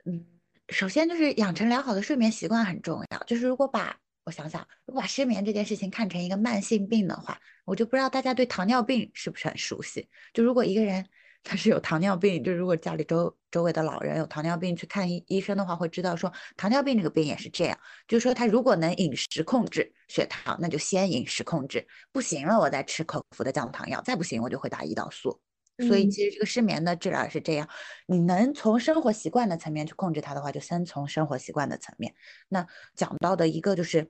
[0.05, 0.34] 嗯。
[0.69, 3.19] 首先就是养成良好的睡眠习惯很重要。
[3.25, 10.09] 就是如果把我想想，如果把失眠这件事情看成一个慢性病的话，我就不知道大家对糖尿病是不是很熟悉。
[10.33, 11.05] 就如果一个人
[11.43, 17.77] 他是有糖尿病，就如果家里周周围的老人有糖尿病去看医医生的话，会知道说糖尿病这个病也是这样。
[18.07, 25.39] 就是说他如果能饮食控制血糖，那就先饮食控制，不行了我再吃口服的降糖药，再不行我就会打胰岛素。
[25.79, 27.67] 所以其实这个失眠的治疗是这样，
[28.07, 32.13] 你能从生活习惯的层面去控制它的话，就先从生活习惯的层面。
[32.47, 34.09] 那讲到的一个就是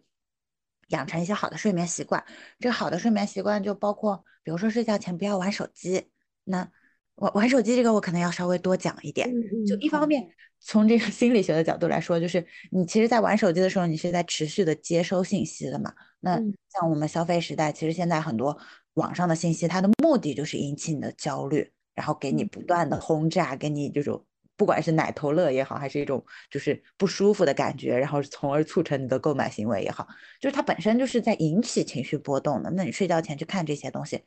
[0.89, 2.23] 养成一些好的睡眠习惯，
[2.59, 6.09] 这个好的睡眠习惯就包括，比如说睡觉前不要玩手机。
[6.43, 6.69] 那
[7.15, 9.27] 玩玩手机这个我可能要稍微多讲一点。
[9.65, 10.23] 就一方面
[10.59, 15.91] 从这个心理学的角度来说，就是你其实，在玩手机的时候，你是在持续的接收信息的嘛。
[16.19, 16.35] 那
[16.69, 18.55] 像我们消费时代，其实现在很多。
[18.95, 24.25] 网上的信息，它的目的就是引起你的焦虑，然后给你不断的轰炸，给你这种
[24.57, 30.07] 不管是奶头乐也好，还是一种就是不舒服的感觉，然后从而促成你的购买行为也好，
[30.39, 32.71] 就是它本身就是在引起情绪波动的。
[32.71, 34.23] 那你睡觉前去看这些东西，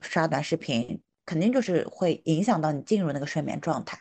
[0.00, 4.00] 刷短视频，肯定就是会影响到你进入那个睡眠状态。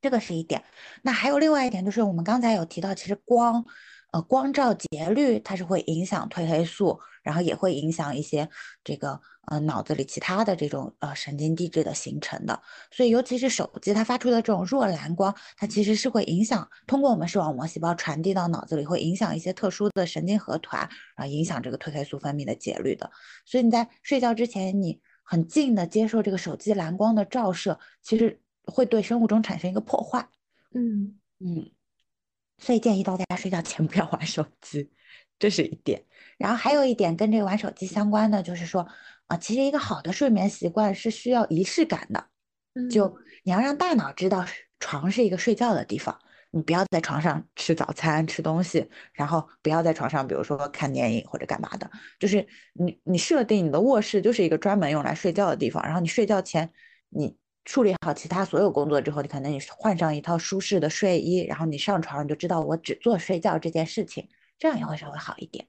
[0.00, 0.62] 这个是一点。
[1.02, 3.64] 那还有另外一点，就是我们刚才有提到，其实光。
[4.12, 8.48] 呃，光照节律它是会影响褪黑素，然后也会影响一些
[8.84, 12.62] 这个呃脑子里其他的这种呃神经递质的形成的。
[12.90, 20.80] 所以，尤其是手机它发出的这种弱蓝光，它其实是会影响通过我们视网膜细胞传递到脑子里，会影响一些特殊的神经核团，
[21.16, 23.10] 然后影响这个褪黑素分泌的节律的。
[23.44, 30.28] 所以你在睡觉之前，你很近的接受这个手机蓝光的照射，其实会对生物钟产生一个破坏。
[30.74, 31.70] 嗯嗯。
[32.58, 34.88] 所以建议大家睡觉前不要玩手机，
[35.36, 36.04] 这是一点。
[36.38, 38.86] 然后还有一点跟这个玩手机相关的，就是说
[39.26, 42.26] 啊，其实一个好的睡眠习惯是需要仪式感的。
[42.90, 44.44] 就你要让大脑知道
[44.80, 46.18] 床是一个睡觉的地方，
[46.50, 51.90] 你不要在床上吃早餐、吃东西，然后不要在床上，比如说看电影或者干嘛的。
[52.18, 56.70] 就是你你设定你的卧室就是一个专门用来睡觉的地方，然后你睡觉前
[57.08, 57.36] 你。
[57.64, 65.64] 处理好其他所有工作之后，你可能你换上一套舒适的睡衣，然后你上床，你就知道我只做睡觉这件事情，这样也会稍微好一点。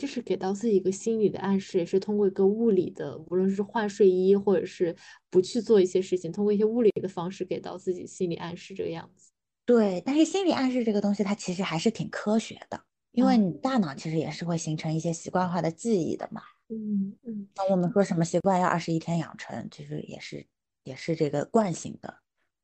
[0.00, 4.96] 就是给到自己一个心理的暗示，也是通过一个物理的，无论是换睡衣，或者是
[5.28, 9.30] 不去做一些事情，通过一些物理的方式给到自己心理暗示这个样子。
[9.66, 12.82] 对，但是心理暗示这个东西，它其实还是挺科学的，
[13.12, 16.40] 因为你大脑其实也是会形成一些习惯化的记忆的嘛。
[16.68, 17.46] 嗯嗯。
[17.54, 20.46] 那我们说什么习惯要二十一天养成，其实也是。
[20.82, 22.20] 也是这个惯性的，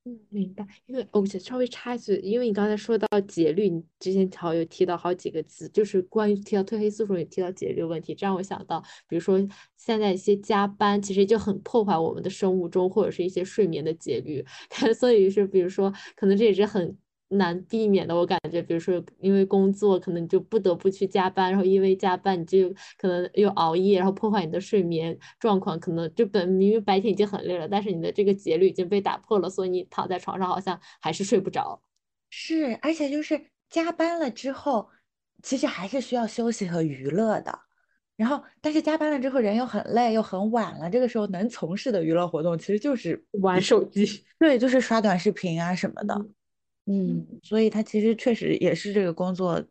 [0.09, 0.65] 嗯，明白。
[0.87, 9.37] 因为我想稍微插一句，因为你刚才说到节律，你之前好有提到好几个字，就是关于提到褪黑素时候也提到节律问题，这让我想到，比如说
[9.77, 14.45] 现在一些加班，其实就很破坏我们的生物钟或者是一些睡眠的节律，
[14.97, 16.97] 所以是比如说，可能这也是很。
[17.29, 31.83] 难避免的，我感觉，比如说因为工作，可能你就不得不去加班，然后因为加班，你就可能又熬夜，然后破坏你的睡眠状况，可能就本明明白天已经很累了，但是你的这个节律已经被打破了，所以你躺在床上好像还是睡不着。
[32.31, 34.89] 是，而且就是加班了之后，
[35.43, 37.61] 其实还是需要休息和娱乐的。
[38.17, 46.15] 然后，但是加班了之后，人又很累，又很晚了，这个时候能从事的娱乐活动其实就是玩手机，对，就是刷短视频啊什么的。
[46.15, 46.35] 嗯，
[46.89, 49.65] 嗯所以他其实确实也是这个工作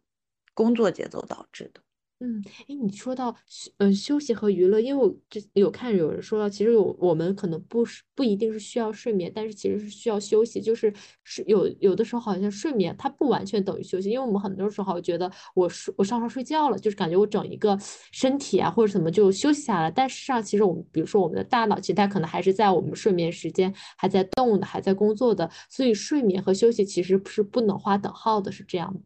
[0.53, 1.81] 工作节奏导致的。
[2.21, 10.93] 嗯，哎，你说到休嗯休息和娱乐，因为我这有看有人说到，其实有我们可能不是不一定是需要睡眠，但是其实是需要休息，就是
[11.25, 17.77] 是有有的时候好像睡眠它不完全等于休息，因为我们很多时候觉得我睡我上床睡觉了，就是感觉我整一个
[18.13, 29.01] 身体啊或者什么就休息下来，但事实上其实我们比如说我们的大脑，其实它可能还是在我们睡眠时间还在动的，还在工作的，所以睡眠和休息其实是不能划等号的，是这样的。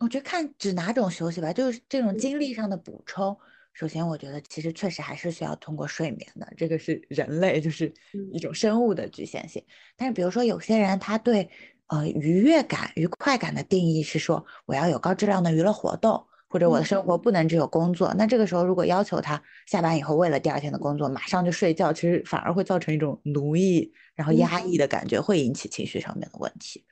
[0.00, 3.36] 我觉得看指哪种休息吧，就是这种精力上的补充。
[3.72, 7.92] 首先，我觉得其实确实还是需要通过睡眠的，这个是人类就是
[8.32, 9.62] 一种生物的局限性。
[9.96, 11.50] 但是，比如说有些人他对
[11.88, 18.14] 呃愉悦感、愉快感的定义是说，我要有高质量的娱乐活动，或者我的生活不能只有工作。
[18.16, 26.82] 那这个时候如果要求他下班以后为了第二天的工作马上就睡觉，其实反而会造成一种奴役然后压抑的感觉，会引起情绪上面的问题。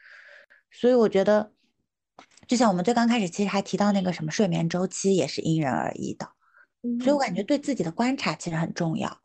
[0.70, 1.50] 所以我觉得。
[2.46, 6.28] 就像我们最刚开始其实还提到那个什么睡眠周期也是因人而异的，
[7.02, 9.20] 所以我感觉对自己的观察其实很重要。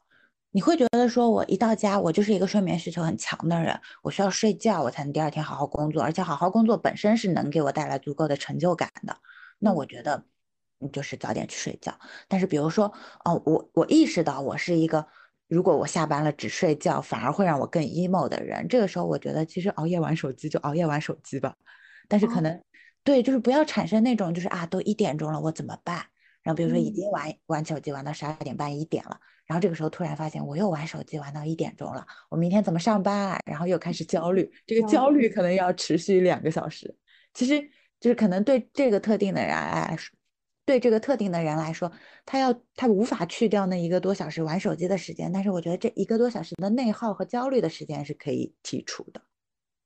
[0.52, 9.16] 你会觉得说我一到家我就是一个睡眠需求很强的人，我需要睡觉我才能第二天好好工作，而且好好工作本身是能给我带来足够的成就感的。
[9.60, 10.26] 那我觉得
[10.80, 11.94] 你就是早点去睡觉。
[12.28, 12.92] 但是比如说
[13.26, 15.06] 哦，我我意识到我是一个
[15.48, 21.56] 如果我下班了只睡觉反而会让我更 emo 的人，这个时候我觉得其实熬夜玩手机就熬夜玩手机吧，
[22.08, 22.60] 但是可能。
[23.04, 26.06] 对，就是不要产生那种，就是啊，都一点钟了，我怎么办？
[26.42, 33.40] 然后比如说已经玩玩手机玩到十二点半一点了，然后这个时候突然发现我又玩手机玩到一点钟了，我明天怎么上班啊？
[33.46, 36.96] 然后又开始焦虑，这个焦虑可能要持续两个小时。
[37.34, 37.62] 其实
[38.00, 40.16] 就是可能对这个特定的人来说，
[40.66, 41.92] 对这个特定的人来说，
[42.26, 49.22] 他要他无法去掉那一个多小时玩手机的时间，但是我觉得这一个多小时的内耗和焦虑的时间是可以剔除的。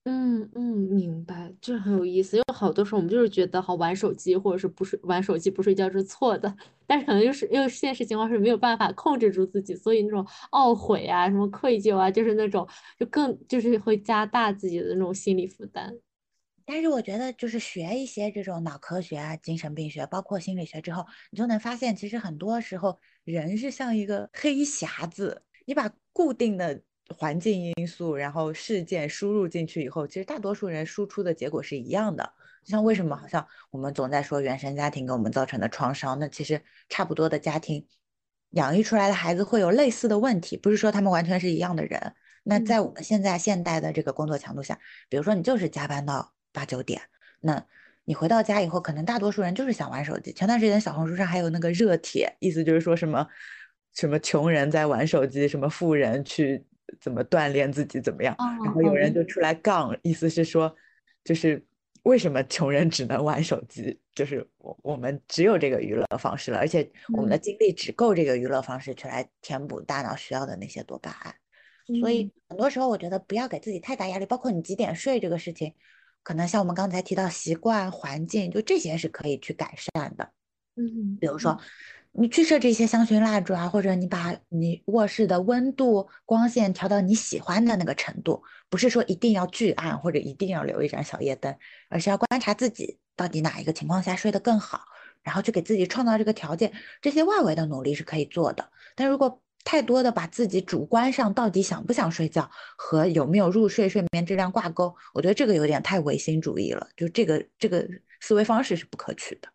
[0.05, 0.61] 嗯嗯，
[0.91, 2.35] 明白，这很有意思。
[2.35, 6.53] 因为好多时候我们就是觉得，好玩手机或者是不睡玩手机不睡觉是错的，
[6.85, 12.67] 但是可能就是因为现实情况是没有办法控制住自己，所以那种懊悔啊、什么愧疚啊，就是那种
[12.99, 15.93] 就更就是会加大自己的那种心理负担。
[16.65, 26.81] 但是我觉得，就是学一些这种脑科学啊、精神病学，包括心理学之后，你就能发现，其实很多时候人是像一个黑匣子，你把固定的。
[27.13, 32.33] 环境因素，然后事件输入进去以后，其实大多数人输出的结果是一样的。
[32.65, 37.85] 像为什么好像我们总在说原生家庭给我们造成的创伤，那其实差不多的家庭
[38.51, 42.13] 养育出来的孩子会有类似的问题，不是说他们完全是一样的人。
[42.43, 47.01] 那在我们现在现代的这个工作强度下，比如说你就是加班到八九点，
[47.41, 47.65] 那
[48.05, 50.31] 你回到家以后，可能大多数人就是想玩手机。
[50.31, 53.27] 前段时间小红书上还有那个热帖，意思就是说什么
[53.93, 56.65] 什么穷人在玩手机，什么富人去。
[56.99, 58.35] 怎么锻炼自己怎么样？
[58.63, 60.73] 然后有人就出来杠，意思是说，
[61.23, 61.63] 就是
[62.03, 63.99] 为什么穷人只能玩手机？
[64.13, 71.35] 就是我我们只有这个娱乐方式了，而且我们的精力只够这个娱乐方式去来填补大脑需要的那些多巴胺。
[71.99, 75.73] 所以很多时候，我觉得不要给自己太大压力，包括你几点睡这个事情，
[76.23, 80.31] 可能像我们刚才提到习惯、环境，就这些是可以去改善的。
[80.75, 81.59] 嗯，比如说。
[82.15, 91.55] 你去设置一些香薰蜡烛啊，或者你把你卧室的温度、光线调到你喜欢的那个程度，不是说一定要巨暗或者一定要留一盏小夜灯，
[91.89, 94.81] 而是要观察自己到底哪一个情况下睡得更好，
[95.23, 96.71] 然后去给自己创造这个条件。
[97.01, 102.47] 这些外围的努力是可以做的，但如果太多的把自己主观上到底想不想睡觉
[102.77, 107.87] 和有没有入睡、睡眠质量挂钩，我觉得这个有点太唯心主义了，就这个这个
[108.21, 109.47] 思维方式是不可取的。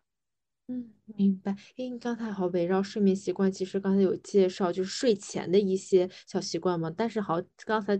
[0.71, 1.55] 嗯，明白。
[1.75, 6.93] 因为刚才好围绕睡眠习惯，其实刚才有介绍，就是睡前的一些小习惯嘛。
[6.95, 7.99] 但是好，刚才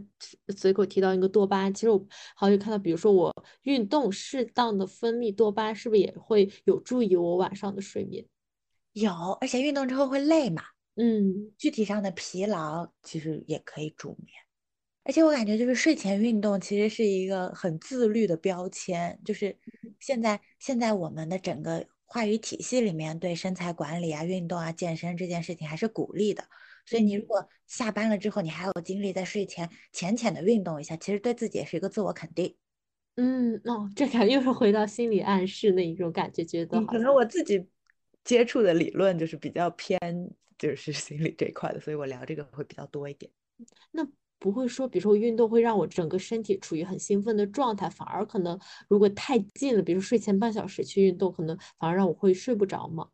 [0.55, 8.23] 随口提到一个多巴胺，其实我好像看到，比如说我运动，适当的分泌多巴胺，是不是也会有助于我晚上的睡眠？
[8.93, 10.61] 有，而且运动之后会累嘛。
[10.93, 14.29] 嗯，具体上的疲劳其实也可以助眠。
[15.05, 19.57] 而且我感觉就是睡前运动其实是一个很自律的标签，就是
[19.99, 21.83] 现在现在我们的整个。
[22.11, 26.43] 话语体系里面对身材管理啊、运动啊、健身这件事情还是鼓励的，
[26.83, 32.55] 所以你如果下班了之后，你还有精力在睡前浅浅的运动一下，其实对自己也是一个自我肯定。
[33.15, 37.69] 嗯，哦，这感觉又是回到心理暗示那一种感觉，觉得可能我自己
[38.23, 39.99] 接触的理论就是比较偏
[40.57, 43.31] 就是心理这一块的，所以我聊这个会比较多一点。
[43.91, 44.07] 那。
[44.39, 53.09] 不会说，比如说我运动会让我整个身体处于很兴奋的状态，反而可能如果太近了，比如说睡前半小时去运动，可能反而让我会睡不着嘛？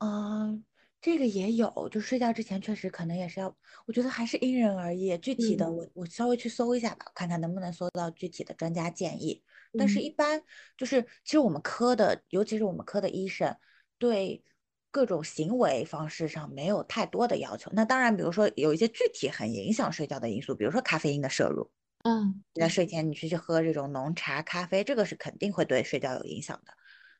[0.00, 0.64] 嗯，
[1.00, 3.56] 这个也有，就睡觉之前确实可能也是要，
[3.86, 5.16] 我觉得还是因人而异。
[5.18, 9.42] 具体的，嗯我我稍微去搜一下吧，看看能不能搜到具体的专家建议。
[9.74, 10.42] 但是，嗯一般
[10.76, 13.56] 就是其实我们科的，尤其是我们科的医生，
[13.98, 14.42] 对
[14.90, 17.70] 各种行为方式上没有太多的要求。
[17.74, 21.70] 那当然，比如说有一些具体很影响睡觉的因素，比如说咖啡因的摄入，
[22.04, 26.72] 嗯，在睡前你去去喝这种浓茶、咖啡，这个是肯定会对睡觉有影响的。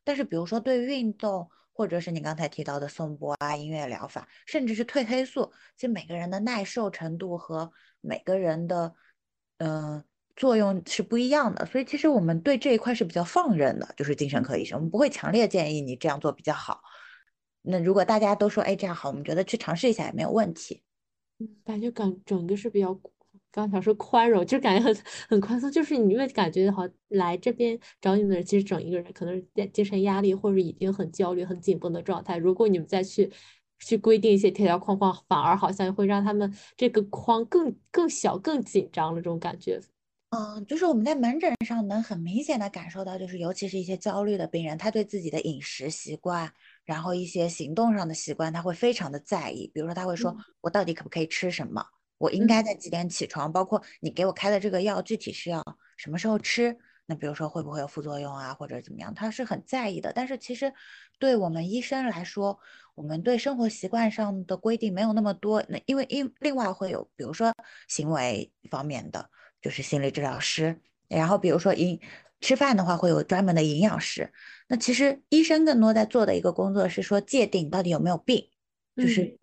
[0.04, 8.94] 但是，比如说对运动，或者是你刚才提到的颂钵啊、音乐疗法，甚至是褪黑素，其实每个人的耐受程度和每个人的
[9.58, 10.04] 嗯、呃
[10.34, 11.66] 作用是不一样的。
[11.66, 16.80] 所以，其实我们对这一块是比较放任的，就是精神科医生，我们不会强烈建议你这样做比较好。
[17.62, 20.82] 那如果大家都说哎这样好，我们觉得去尝试一下也没有问题。
[21.40, 22.98] 嗯感觉感整个是比较，
[23.52, 24.96] 刚想说宽容，就感觉很
[25.30, 32.36] 很宽松，就是你会感觉好来这边找你的人，其实整一个人可能是在精神压力或者已经很焦虑、很紧绷的状态。
[32.36, 33.30] 如果你们再去
[33.78, 39.80] 去规定一些条条框框，反而好像会让他们这个框更更小、更紧张了，这种感觉。
[40.30, 46.52] 嗯，就是我们在门诊上能很明显的感受到，就是尤其是一些焦虑的病人，他对自己的饮食习惯，
[46.84, 49.70] 然后一些行动上的习惯，他会非常的在意。
[49.72, 51.82] 比如说，他会说嗯我到底可不可以吃什么？
[52.18, 53.50] 我应嗯该在几点起床？
[53.50, 55.64] 包括你给我开的这个药，具体是要
[55.96, 56.76] 什么时候吃？
[57.06, 59.14] 那比如说会不会有副作用啊，或者怎么样？
[59.14, 60.12] 他是很在意的。
[60.12, 60.70] 但是其实
[61.18, 62.58] 对我们医生来说，
[62.94, 65.64] 我们对生活习惯上的规定没有那么多。
[65.70, 67.50] 那因为因另外会有，比如说
[67.88, 69.30] 行为方面的。
[69.60, 72.00] 就是心理治疗师，然后比如说营
[72.40, 74.32] 吃饭的话会有专门的营养师。
[74.68, 78.48] 那其实医生更多在做的一个工作是说界定到底有没有病，
[78.96, 79.38] 就是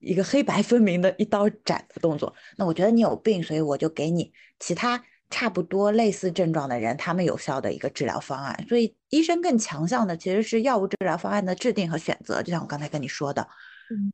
[0.00, 2.34] 一个黑白分明的一刀斩的动作。
[2.56, 8.66] 那我觉得你有病，所以我就给你其他差不多类似症状的人，他们有效的一个治疗方案。
[8.68, 12.42] 所以医生更强项的其实是药物治疗方案的制定和选择。
[12.42, 13.48] 就像我刚才跟你说的，
[13.90, 14.12] 嗯，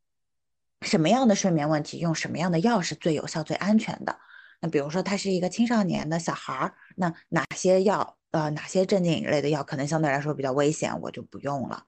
[0.82, 4.18] 什么样的睡眠问题用什么样的药是最有效、最安全的。
[4.60, 11.84] 那比如说他是一个青少年的小孩儿，那哪些药，呃，哪些镇静类的药可能相对来说比较危险，我就不用了。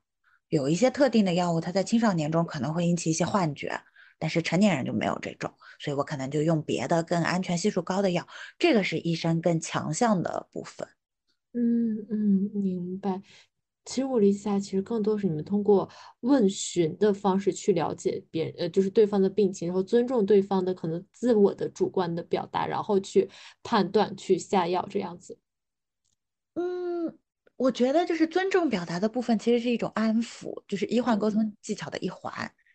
[0.48, 3.80] 有一些特定的药物，它在青少年中可能会引起一些幻觉，
[4.18, 8.26] 但是成年人就没有这种，所以我可能就用别的更安全系数高的药。
[8.58, 10.88] 这个是医生更强项的部分。
[11.54, 13.20] 嗯嗯，明白。
[13.84, 15.88] 其实我理解下，其实更多是你们通过
[16.20, 23.28] 问询的方式去了解别人，呃，就是对方的病情，然后尊重对方的可能自我的主观的表达，然后去
[23.62, 25.36] 判断、去下药这样子。
[26.54, 27.18] 嗯，
[27.56, 32.32] 我觉得就是尊重表达的部分，其实是一种安抚，就是医患沟通技巧的一环。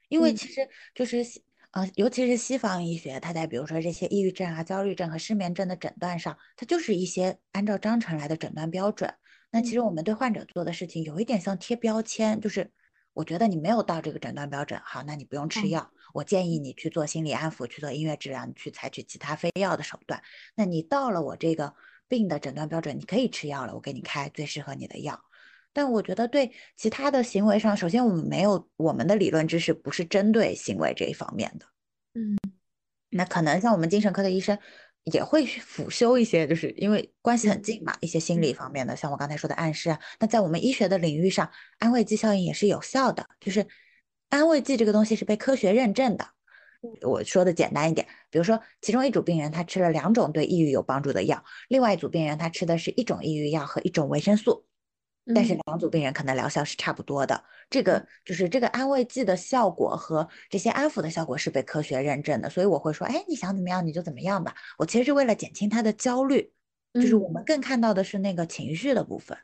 [0.09, 9.13] 因为嗯其实就是西呃，尤其是西方医学，它在比如说这些抑郁症啊、焦虑症和失眠症的诊断上，它就是一些按照章程来的诊断标准。
[9.51, 12.69] 那其实我们对患者做的事情有一点像贴标签，就是
[13.13, 15.91] 我觉得你没有到这个诊断标准，好，那你不用吃嗯药。
[16.13, 20.21] 我建议你去做心理安抚，去做音乐治疗，你去采取其他非药的手段。
[20.55, 21.73] 那你到了我这个
[22.07, 25.19] 病的诊断标准，你可以吃药了，我给你开最适合你的药。
[25.73, 31.65] 但我觉得对其他的行为上，首先我们没有我们的理论知识不是针对行为这一方面的。
[32.13, 32.37] 嗯
[33.09, 34.59] 那可能像我们精神科的医生
[35.11, 39.99] 也会去辅修一些，就是因为关系很近嘛，一些心理方面的，像我刚才说的暗示啊。
[40.19, 41.49] 那在我们医学的领域上，
[41.79, 43.65] 安慰剂效应也是有效的，就是
[44.29, 46.27] 安慰剂这个东西是被科学认证的。
[47.01, 54.65] 我说的简单一点，比如说其中一组病人他吃了两种对抑郁有帮助的药，另外一组病人他吃的是一种抑郁药和一种维生素。
[55.33, 64.55] 但是嗯两组病人可能疗效是差不多的，这个就是这个安慰剂的效果和这些安抚的效果是被科学认证的，所以我会说，哎，你想怎么样你就怎么样吧。
[64.77, 66.51] 我其实是为了减轻他的焦虑，
[66.93, 69.37] 就是嗯我们更看到的是那个情绪的部分，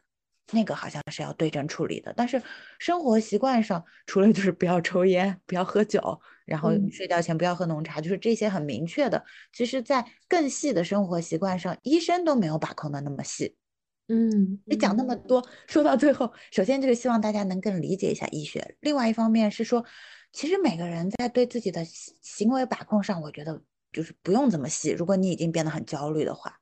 [0.52, 2.14] 那个好像是要对症处理的。
[2.16, 2.42] 但是
[2.80, 13.56] 生活习惯上，除了就是不要抽烟、不要喝酒，然后嗯睡觉前不要喝浓茶，就是这些很明确的，其实在更细的生活习惯上，医生都没有把控的那么细。
[14.10, 18.76] 嗯你讲那么多，说到最后，首先就是希望大家能更理解一下医学。
[18.82, 19.86] 另外一方面是说，
[20.32, 24.90] 其实每个人在对自己的行行为把控上，我觉得就是不用这么细。
[24.92, 26.60] 如果你已经变得很焦虑的话，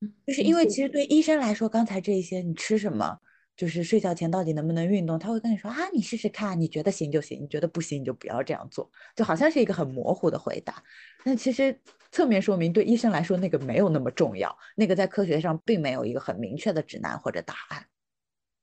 [0.00, 3.18] 嗯就是因为其实对医生来说，刚才这一些你吃什么，
[3.56, 10.82] 就是睡觉前到底能不能运动，他会跟你说啊，你试试看，你觉得行就行，你觉得不行你就不要这样做，就好像是一个很模糊的回答。
[11.24, 11.78] 那其实
[12.12, 17.86] 侧面说明，对医生来说那个没有那么重要，那个在科学上并没有一个很明确的指南或者答案。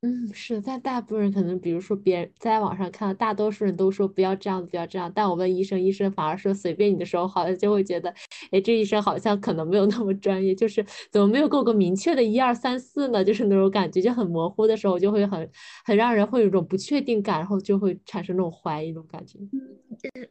[0.03, 5.11] 嗯，是，但大部分人可能，比如说别人在网上看到，大多数人都说不要这样子，不要这样。
[5.15, 8.13] 但我问医生，医生反而说随便你的时候，好像就会觉得，
[8.51, 13.23] 哎，这医生好像可能没有那么专业，就是怎么没有给我个明确的一二三四呢？
[13.25, 15.49] 就是那种感觉就很模糊的时候，就会很
[15.83, 19.39] 很让人会有一种不确定感，然后就会产生那种怀疑那种感觉。
[19.39, 19.49] 嗯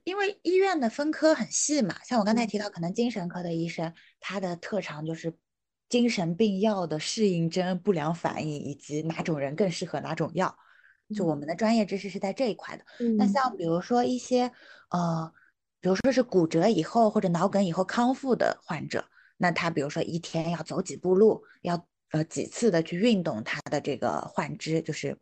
[0.04, 5.34] 因为医院的分科很细嘛，像我刚才提到，可能精神科的医生他的特长就是。
[5.88, 10.56] 精神病药的适应症、不良反应，以及哪种人更适合哪种药，
[11.14, 12.84] 就我们的专业知识是在这一块的。
[13.16, 14.50] 那像比如说一些
[14.90, 15.32] 呃，
[15.80, 19.04] 比如说是骨折以后或者脑梗以后康复的患者，
[19.36, 25.16] 那他比如说一天要走几步路，要呃几次的去运动他的这个患肢，就是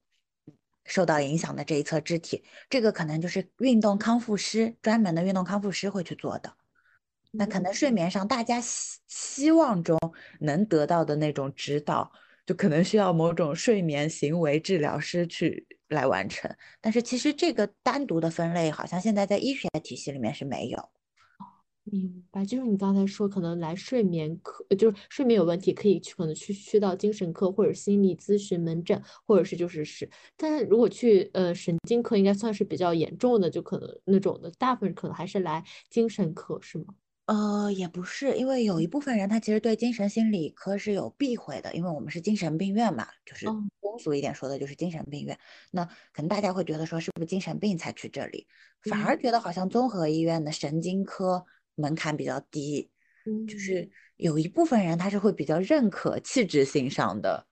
[0.86, 6.54] 受到影响的这一侧肢体，这个可能就是运动康复师专门的运动康复师会去做的。
[7.36, 9.98] 那可能睡眠上，大家希希望中
[10.40, 12.10] 能得到的那种指导，
[12.46, 16.48] 就可能需要某种睡眠行为治疗师去来完成。
[16.80, 20.90] 但是其实这个单独的分类，好像现在在医学体系里面是没有。
[21.86, 36.86] 明白，就是你刚才说，可能来睡眠科，就是睡眠有问题，可以去可能去去到精神科或者心理咨询门诊，或者是就是是，但是如果去呃神经科，应该算是比较严重的，就可能那种的，大部分可能还是来精神科，是吗？
[37.26, 45.38] 呃，也不是，因为有一部分人他其实对精神心理科是有避讳的，因为我们是精神病院嘛，就是通俗一点说的就是精神病院。
[45.70, 48.46] 那可能大家会觉得说，是不是精神病才去这里？
[48.90, 51.46] 反而觉得好像综合医院的神经科
[51.76, 52.90] 门槛比较低，
[53.48, 57.46] 就是有一部分人他是会比较认可气质性上的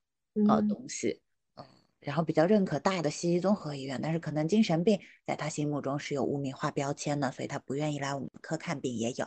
[0.46, 1.22] 呃东西，
[1.56, 1.64] 嗯，
[2.00, 9.26] 然后比较认可大的西医综合医院，但是可能精神病在他心目中是有污名化标签的，所以他不愿意来我们科看病也有。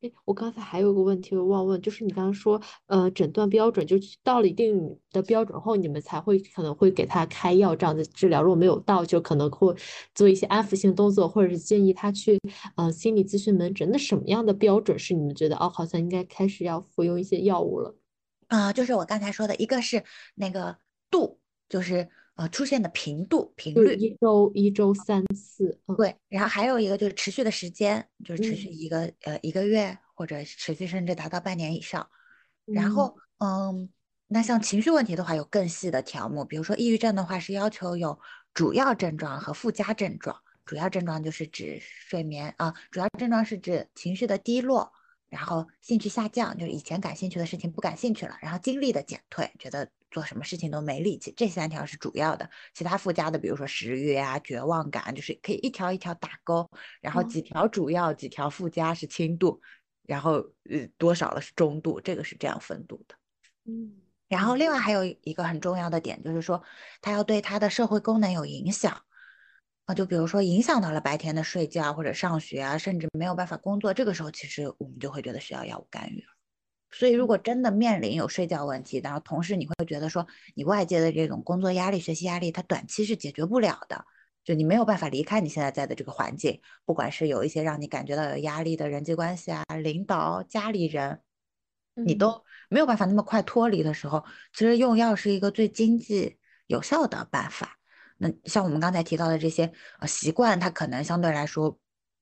[0.00, 8.40] 哎，我刚才还有个问题我忘问，就是你刚刚说，呃，诊断标准就到了一定的标准后，你们才会可能会给他开药这样的治疗。
[8.40, 9.74] 如果没有到，就可能会
[10.14, 12.38] 做一些安抚性动作，或者是建议他去，
[12.76, 13.90] 呃，心理咨询门诊。
[13.90, 17.96] 那什么样的标准是你们觉得哦，好像应该开始要服用一些药物了？
[18.46, 20.04] 啊，就是我刚才说的一个是
[20.36, 20.76] 那个
[21.10, 22.08] 度，就是
[22.38, 29.96] 呃出现的频度频率，一周一周三次，对，然后还有一个就是持续的时间，就是持续一个呃一个月。
[30.18, 32.10] 或者持续甚至达到半年以上，
[32.64, 33.88] 然后嗯，
[34.26, 38.18] 那像情绪问题的话，有更细的条目，比如说抑郁症的话，是要求有
[38.52, 40.36] 主要症状和附加症状。
[40.66, 44.92] 主要症状就是指睡眠啊，主要症状是指情绪的低落，
[45.28, 51.32] 然后兴趣下降，就是以前感兴趣的事情不感兴趣了，然后精力的减退，觉得做什么事情都没力气。
[51.36, 56.68] 这三条是主要的，其他附加的，比如说食欲啊、绝望感，就是可以一条一条打勾，
[57.00, 59.60] 然后几条主要，几条附加是轻度。
[60.06, 60.36] 然后，
[60.70, 63.14] 呃，多少了是中度，这个是这样分度的。
[63.66, 63.92] 嗯，
[64.26, 66.64] 然后另外还有一个很重要的点，就是说
[67.02, 69.02] 它要对他的社会功能有影响
[69.84, 76.37] 啊，就比如说影响到了白天的睡觉或者上学啊，甚至没有办法工作，这个时候其实我们就会觉得需要药物干预了。
[76.90, 84.04] 所以如果真的面临有睡觉问题，然后同时你会觉得说你外界的这种工作压力、学习压力，它短期是解决不了的。
[84.44, 91.20] 就你没有办法离开你现在在的这个环境，不管是有一些让你感觉到有压力的人际关系啊、领导、家里人，
[91.94, 94.24] 你都没有办法那么快脱离的时候，
[94.54, 97.76] 其实用药是一个最经济有效的办法。
[98.16, 99.70] 那像我们刚才提到的这些
[100.00, 101.78] 呃习惯，它可能相对来说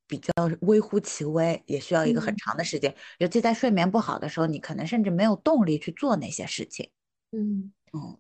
[0.07, 0.33] 比较
[0.63, 2.95] 微乎其微，也需要一个很长的时间。
[3.19, 6.91] 尤其在睡眠不好的时候，你可能甚至没有动力去做那些事情。
[7.33, 8.19] 嗯嗯。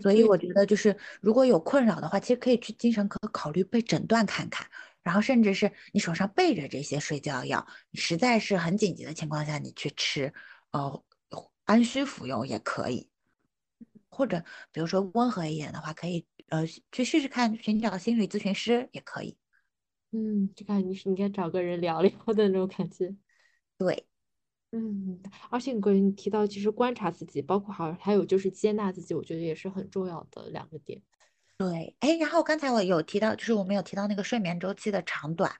[0.00, 4.66] 所以我觉得，就是如果有困扰的话，其实可以去精神科考虑被诊断看看，
[5.02, 10.32] 然后甚至是你手上备着这些睡觉药，你实在是很紧急的情况下，你去吃，
[10.70, 11.04] 呃，
[11.64, 13.10] 安需服用也可以，
[14.08, 19.36] 或者比如说温和一点的话，可以呃去试试看寻找心理咨询师也可以。
[20.12, 23.14] 嗯，就感觉你是应该找个人聊聊的那种感觉。
[23.76, 24.06] 对。
[24.72, 31.00] 嗯，而且你个人提到，其实观察自己，包括好还有就是接纳自己，我觉得也是很重要的两个点。
[31.56, 35.50] 对，哎，然后刚才我有提到，就是我们有提到那个睡眠周期的长短，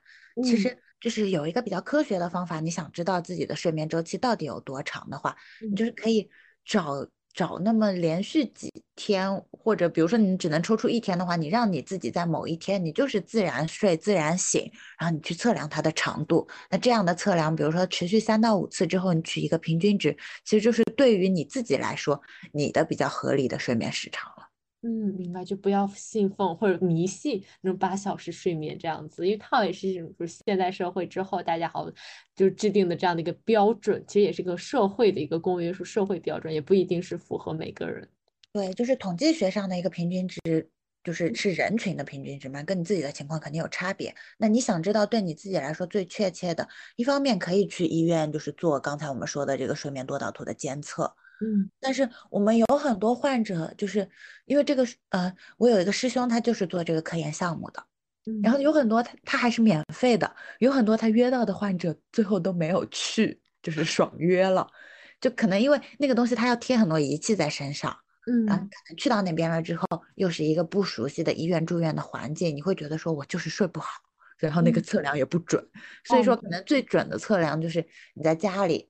[0.43, 5.35] 其实就是有一个比较科学的方法，你想知道自己的睡眠周期到底有多长的话，
[5.69, 6.29] 你就是可以
[6.63, 7.07] 找。
[7.33, 16.47] 找那么连续几天，或者比如说你只能抽出一天的话，你让你自己在某一天，你就是自然睡、自然醒，然后你去测量它的长度。
[16.69, 22.21] 那这样的测量，比如说持续三到五次之后，你取一个平均值，其实就是对于你自己来说，
[22.51, 24.48] 你的比较合理的睡眠时长了。
[24.81, 31.85] 嗯，明白，就不要信奉或者迷信那种八小时睡眠这样子，因为它也是一种就是现代社会之后大家好
[32.33, 38.07] 就制定的这样的一个标准，其实也是一个社会的一个公约数、社会标准，也不一定是符合每个人。
[38.53, 40.39] 对，就是统计学上的一个平均值，
[41.03, 44.15] 就是是人群的平均值嘛，跟你自己的情况肯定有差别。
[44.37, 46.65] 那你想知道对你自己来说最确切的，
[46.95, 51.13] 一方面可以去医院，就是做刚才我们说的这个睡眠多导图的监测。
[51.41, 54.07] 嗯，但是我们有很多患者，就是
[54.45, 57.83] 因为这个，呃，我有一个师兄，他就是做这个科研项目的，
[58.43, 64.67] 然后有很多他他还是免费的，有很多他约到的患者最后都没有去，就是爽约了，
[65.21, 67.97] 就可能因为那个东西他要贴很多仪器在身上。
[68.27, 69.85] 嗯，然后可能去到那边了之后，
[70.15, 73.89] 又是一个不熟悉的医院住院的环境，你会觉得说我就是睡不好，
[74.37, 75.65] 然后那个测量也不准，
[76.03, 76.61] 所以说可能。
[76.65, 77.83] 最准的测量就是
[78.13, 78.89] 你在家里，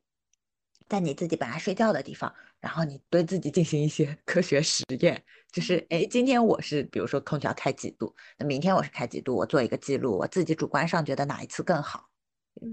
[0.90, 12.10] 在你自己本来睡觉的地方，然后你对自己进行一些科学实验，就是哎，今天我是比如说空调开几度，那明天我是开几度，我做一个记录，我自己主观上觉得哪一次更好，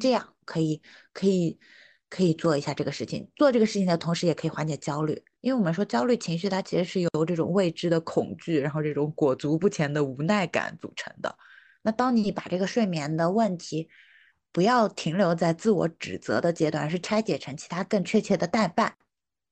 [0.01, 1.61] 这样可以可以。
[2.09, 11.37] 可以做一下这个事情，做这个事情的同时也可以缓解焦虑，因为我们说焦虑情绪它其实是由这种未知的恐惧，然后这种裹足不前的无奈感组成的。
[11.83, 13.89] 那当你把这个睡眠的问题
[14.57, 18.95] 不要停留在自我指责的阶段，而是拆解成其他更确切的代办，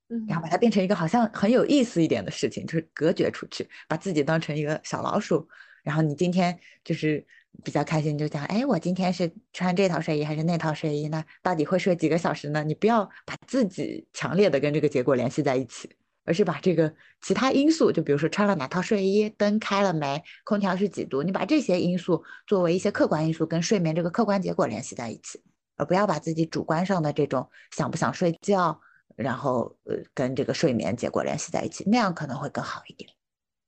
[0.09, 5.47] 嗯，然后把它变成一个好像很有意思一点的事情，就是隔绝出去，把自己当成一个小老鼠，
[5.83, 7.23] 然后你今天就是。
[7.63, 11.25] 比较开心就讲，哎，我今天是穿这套睡衣还是那套睡衣呢？
[11.41, 12.65] 到底会睡几个小时呢？
[12.65, 15.89] 你不要把自己强烈的跟这个结果联系在一起，
[16.25, 25.41] 而是把这个其他因素，就比如说穿了哪套睡衣，灯开了没，空调是几度，你把这些因素作为一些客观因素跟睡眠这个客观结果联系在一起，
[25.77, 28.81] 而不要把自己主观上的这种想不想睡觉，
[29.17, 33.11] 然后呃跟这个睡眠结果联系在一起，那样可能会更好一点。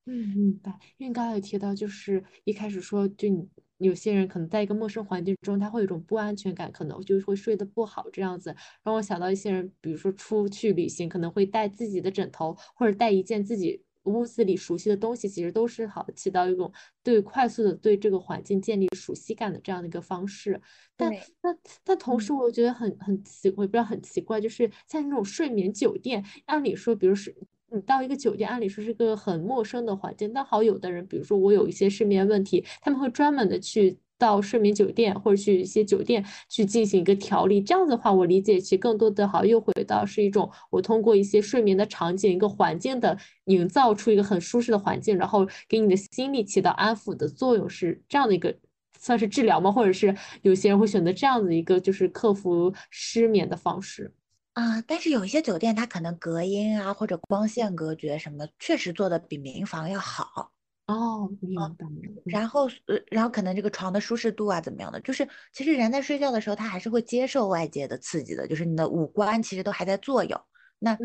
[0.06, 0.78] 嗯，明白。
[0.98, 3.48] 因为刚才有提到，就是一开始说，就你。
[3.78, 8.54] 有些人可能在一个陌生环境中，他会有一种不安全感，可能就会睡得不好这样子。
[8.82, 16.72] 让我想到一些人，比如说出去旅行，可能会带自己的枕头，或者带一件自己屋子里熟悉的东西，其实都是好起到一种
[17.02, 20.60] 对快速的对这个环境建立熟悉感的这样的一个方式。
[20.96, 21.12] 但
[21.42, 27.34] 但但同时，我觉得很很奇，我也不知道很奇怪，就是像那种睡眠酒店，按理说，比如是。
[27.72, 37.60] 你到一个酒店，按理说是个很陌生的环境，但好有的人，比如说我有一些睡眠问题，他们会专门的去到睡眠酒店或者去一些酒店去进行一个调理。
[37.60, 48.56] 这样子的话，我理解其实更多的好又回到是一种我通过一些睡眠的场景、一个环境的营造出一个很舒适的环境，然后给你的心理起到安抚的作用，是这样的一个
[48.98, 49.72] 算是治疗吗？
[49.72, 54.14] 或者是有些人会选择这样子一个就是克服失眠的方式。
[54.56, 60.50] 啊，但是有一些酒店，它可能隔音啊，或者光线隔绝什么，确实做的比民房要好
[60.86, 61.30] 哦。
[61.42, 61.84] 明白。
[62.24, 70.40] 然后，呃，然后可能这个床的舒适度啊，怎么样的，就是其实人在睡觉的时候，他还是会接受外界的刺激的，就是你的五官其实都还在作用。
[70.78, 70.96] 那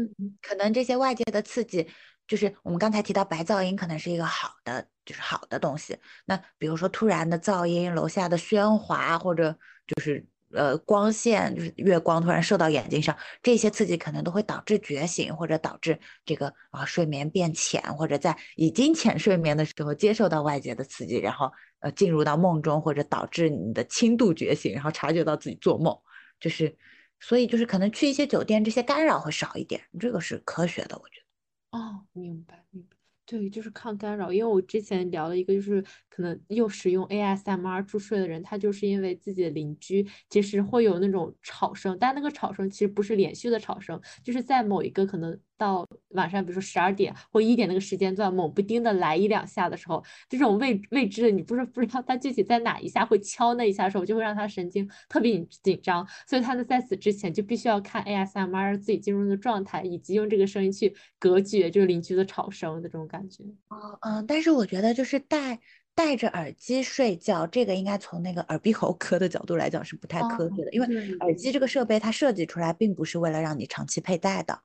[0.41, 1.86] 可能这些外界的刺激，
[2.26, 5.97] 就是我们刚才提到白噪音，可能是一个好的，就是好的东西。
[6.24, 10.26] 那比如说突然的噪音，楼下的喧哗，或者就是。
[10.54, 25.97] 呃，光线就是月光突然射到眼睛上，这些刺激可能都会导致觉醒，或者导致这个啊睡眠变浅，或者在已经浅睡眠的时候接受到外界的刺激，然后呃进入到梦中，或者导致你的轻度觉醒，然后察觉到自己做梦，
[26.39, 26.76] 就是
[27.20, 31.80] 所以就是可能去一些酒店，这些干扰会少一点，这个是科学的，我觉得。
[31.80, 32.91] 哦，明白，明白。
[33.32, 34.34] 对，就是抗干扰。
[34.34, 45.40] 因为我之前聊了一个，就是可能又使用 ASMR 助睡的人，他就是因为自己的邻居其实会有那种吵声，但那个吵声其实不是连续的吵声，就是在某一个可能。
[45.62, 56.07] 到晚上，比如说十二点或一点那个时间段，猛不丁的来一两下的时候，这种未未知的，你不是不知道他具体在哪一下会敲那一下的时候，就会让他神经特别紧张。
[56.28, 63.43] 所以他呢，在此之前就必须要看 ASMR，自己进入的状态，以及用这个声音去隔绝就是邻居的吵声的这种感觉。
[63.70, 65.59] 哦，嗯，但是我觉得就是戴
[65.93, 70.88] 戴着耳机睡觉，这个应该从那个耳鼻喉科的角度来讲是不太科学的，因为
[71.20, 74.59] 耳机这个设备它设计出来并不是为了让你长期佩戴的。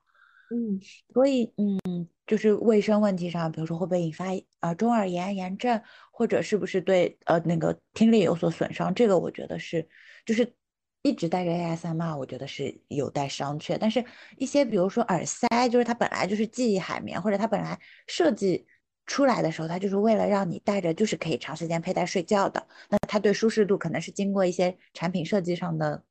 [0.49, 0.79] 嗯，
[1.13, 4.25] 所以嗯，就是卫生问题上，比如说会不会引发
[4.61, 5.81] 呃中耳炎炎症，
[6.11, 9.85] 或者是不是对呃那个听力有所损伤，这个我觉得是，
[10.25, 10.55] 就是
[11.01, 13.77] 一直戴着 ASMR，我觉得是有待商榷。
[13.77, 14.03] 但是
[14.37, 17.77] 一些比如说耳塞，就是它本来就是记忆海绵，或者它本来
[18.07, 18.65] 设计
[19.05, 26.03] 出来的时候，它就是为了让你戴着就是可以长时间佩戴睡觉的，那它对舒适度可能是经过一些产品设计上的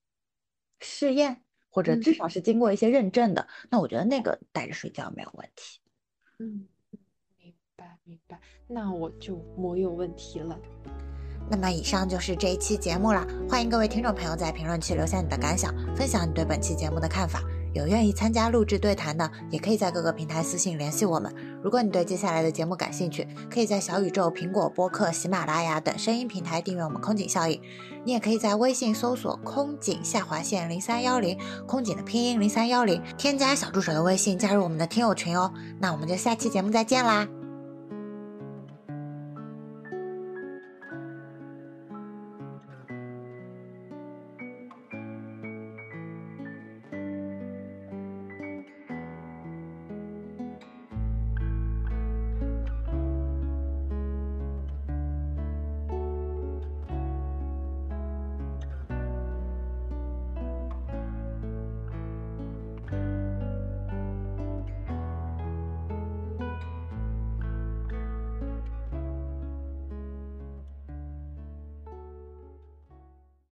[0.81, 1.43] 试验。
[1.77, 5.79] 或者至少是经过一些认证的，那我觉得那个戴着睡觉没有问题。
[6.39, 6.67] 嗯，
[7.39, 10.59] 明白明白，那我就没有问题了。
[11.51, 17.43] 那么以上就是这一期节目了，欢迎各位听众朋友在评论区留下你的感想，分享你对本期节目的看法。
[17.77, 21.33] 有愿意参加录制对谈的，也可以在各个平台私信联系我们。
[21.63, 27.61] 如果你对接下来的节目感兴趣，可以在小宇宙、苹果播客、喜马拉雅等声音平台订阅我们空警效应。
[28.05, 35.53] 你也可以在微信搜索“空警下划线零三幺零”，空警的拼音零三幺零，添加小助手的微信加入我们的听友群哦。
[35.79, 37.27] 那我们就下期节目再见啦！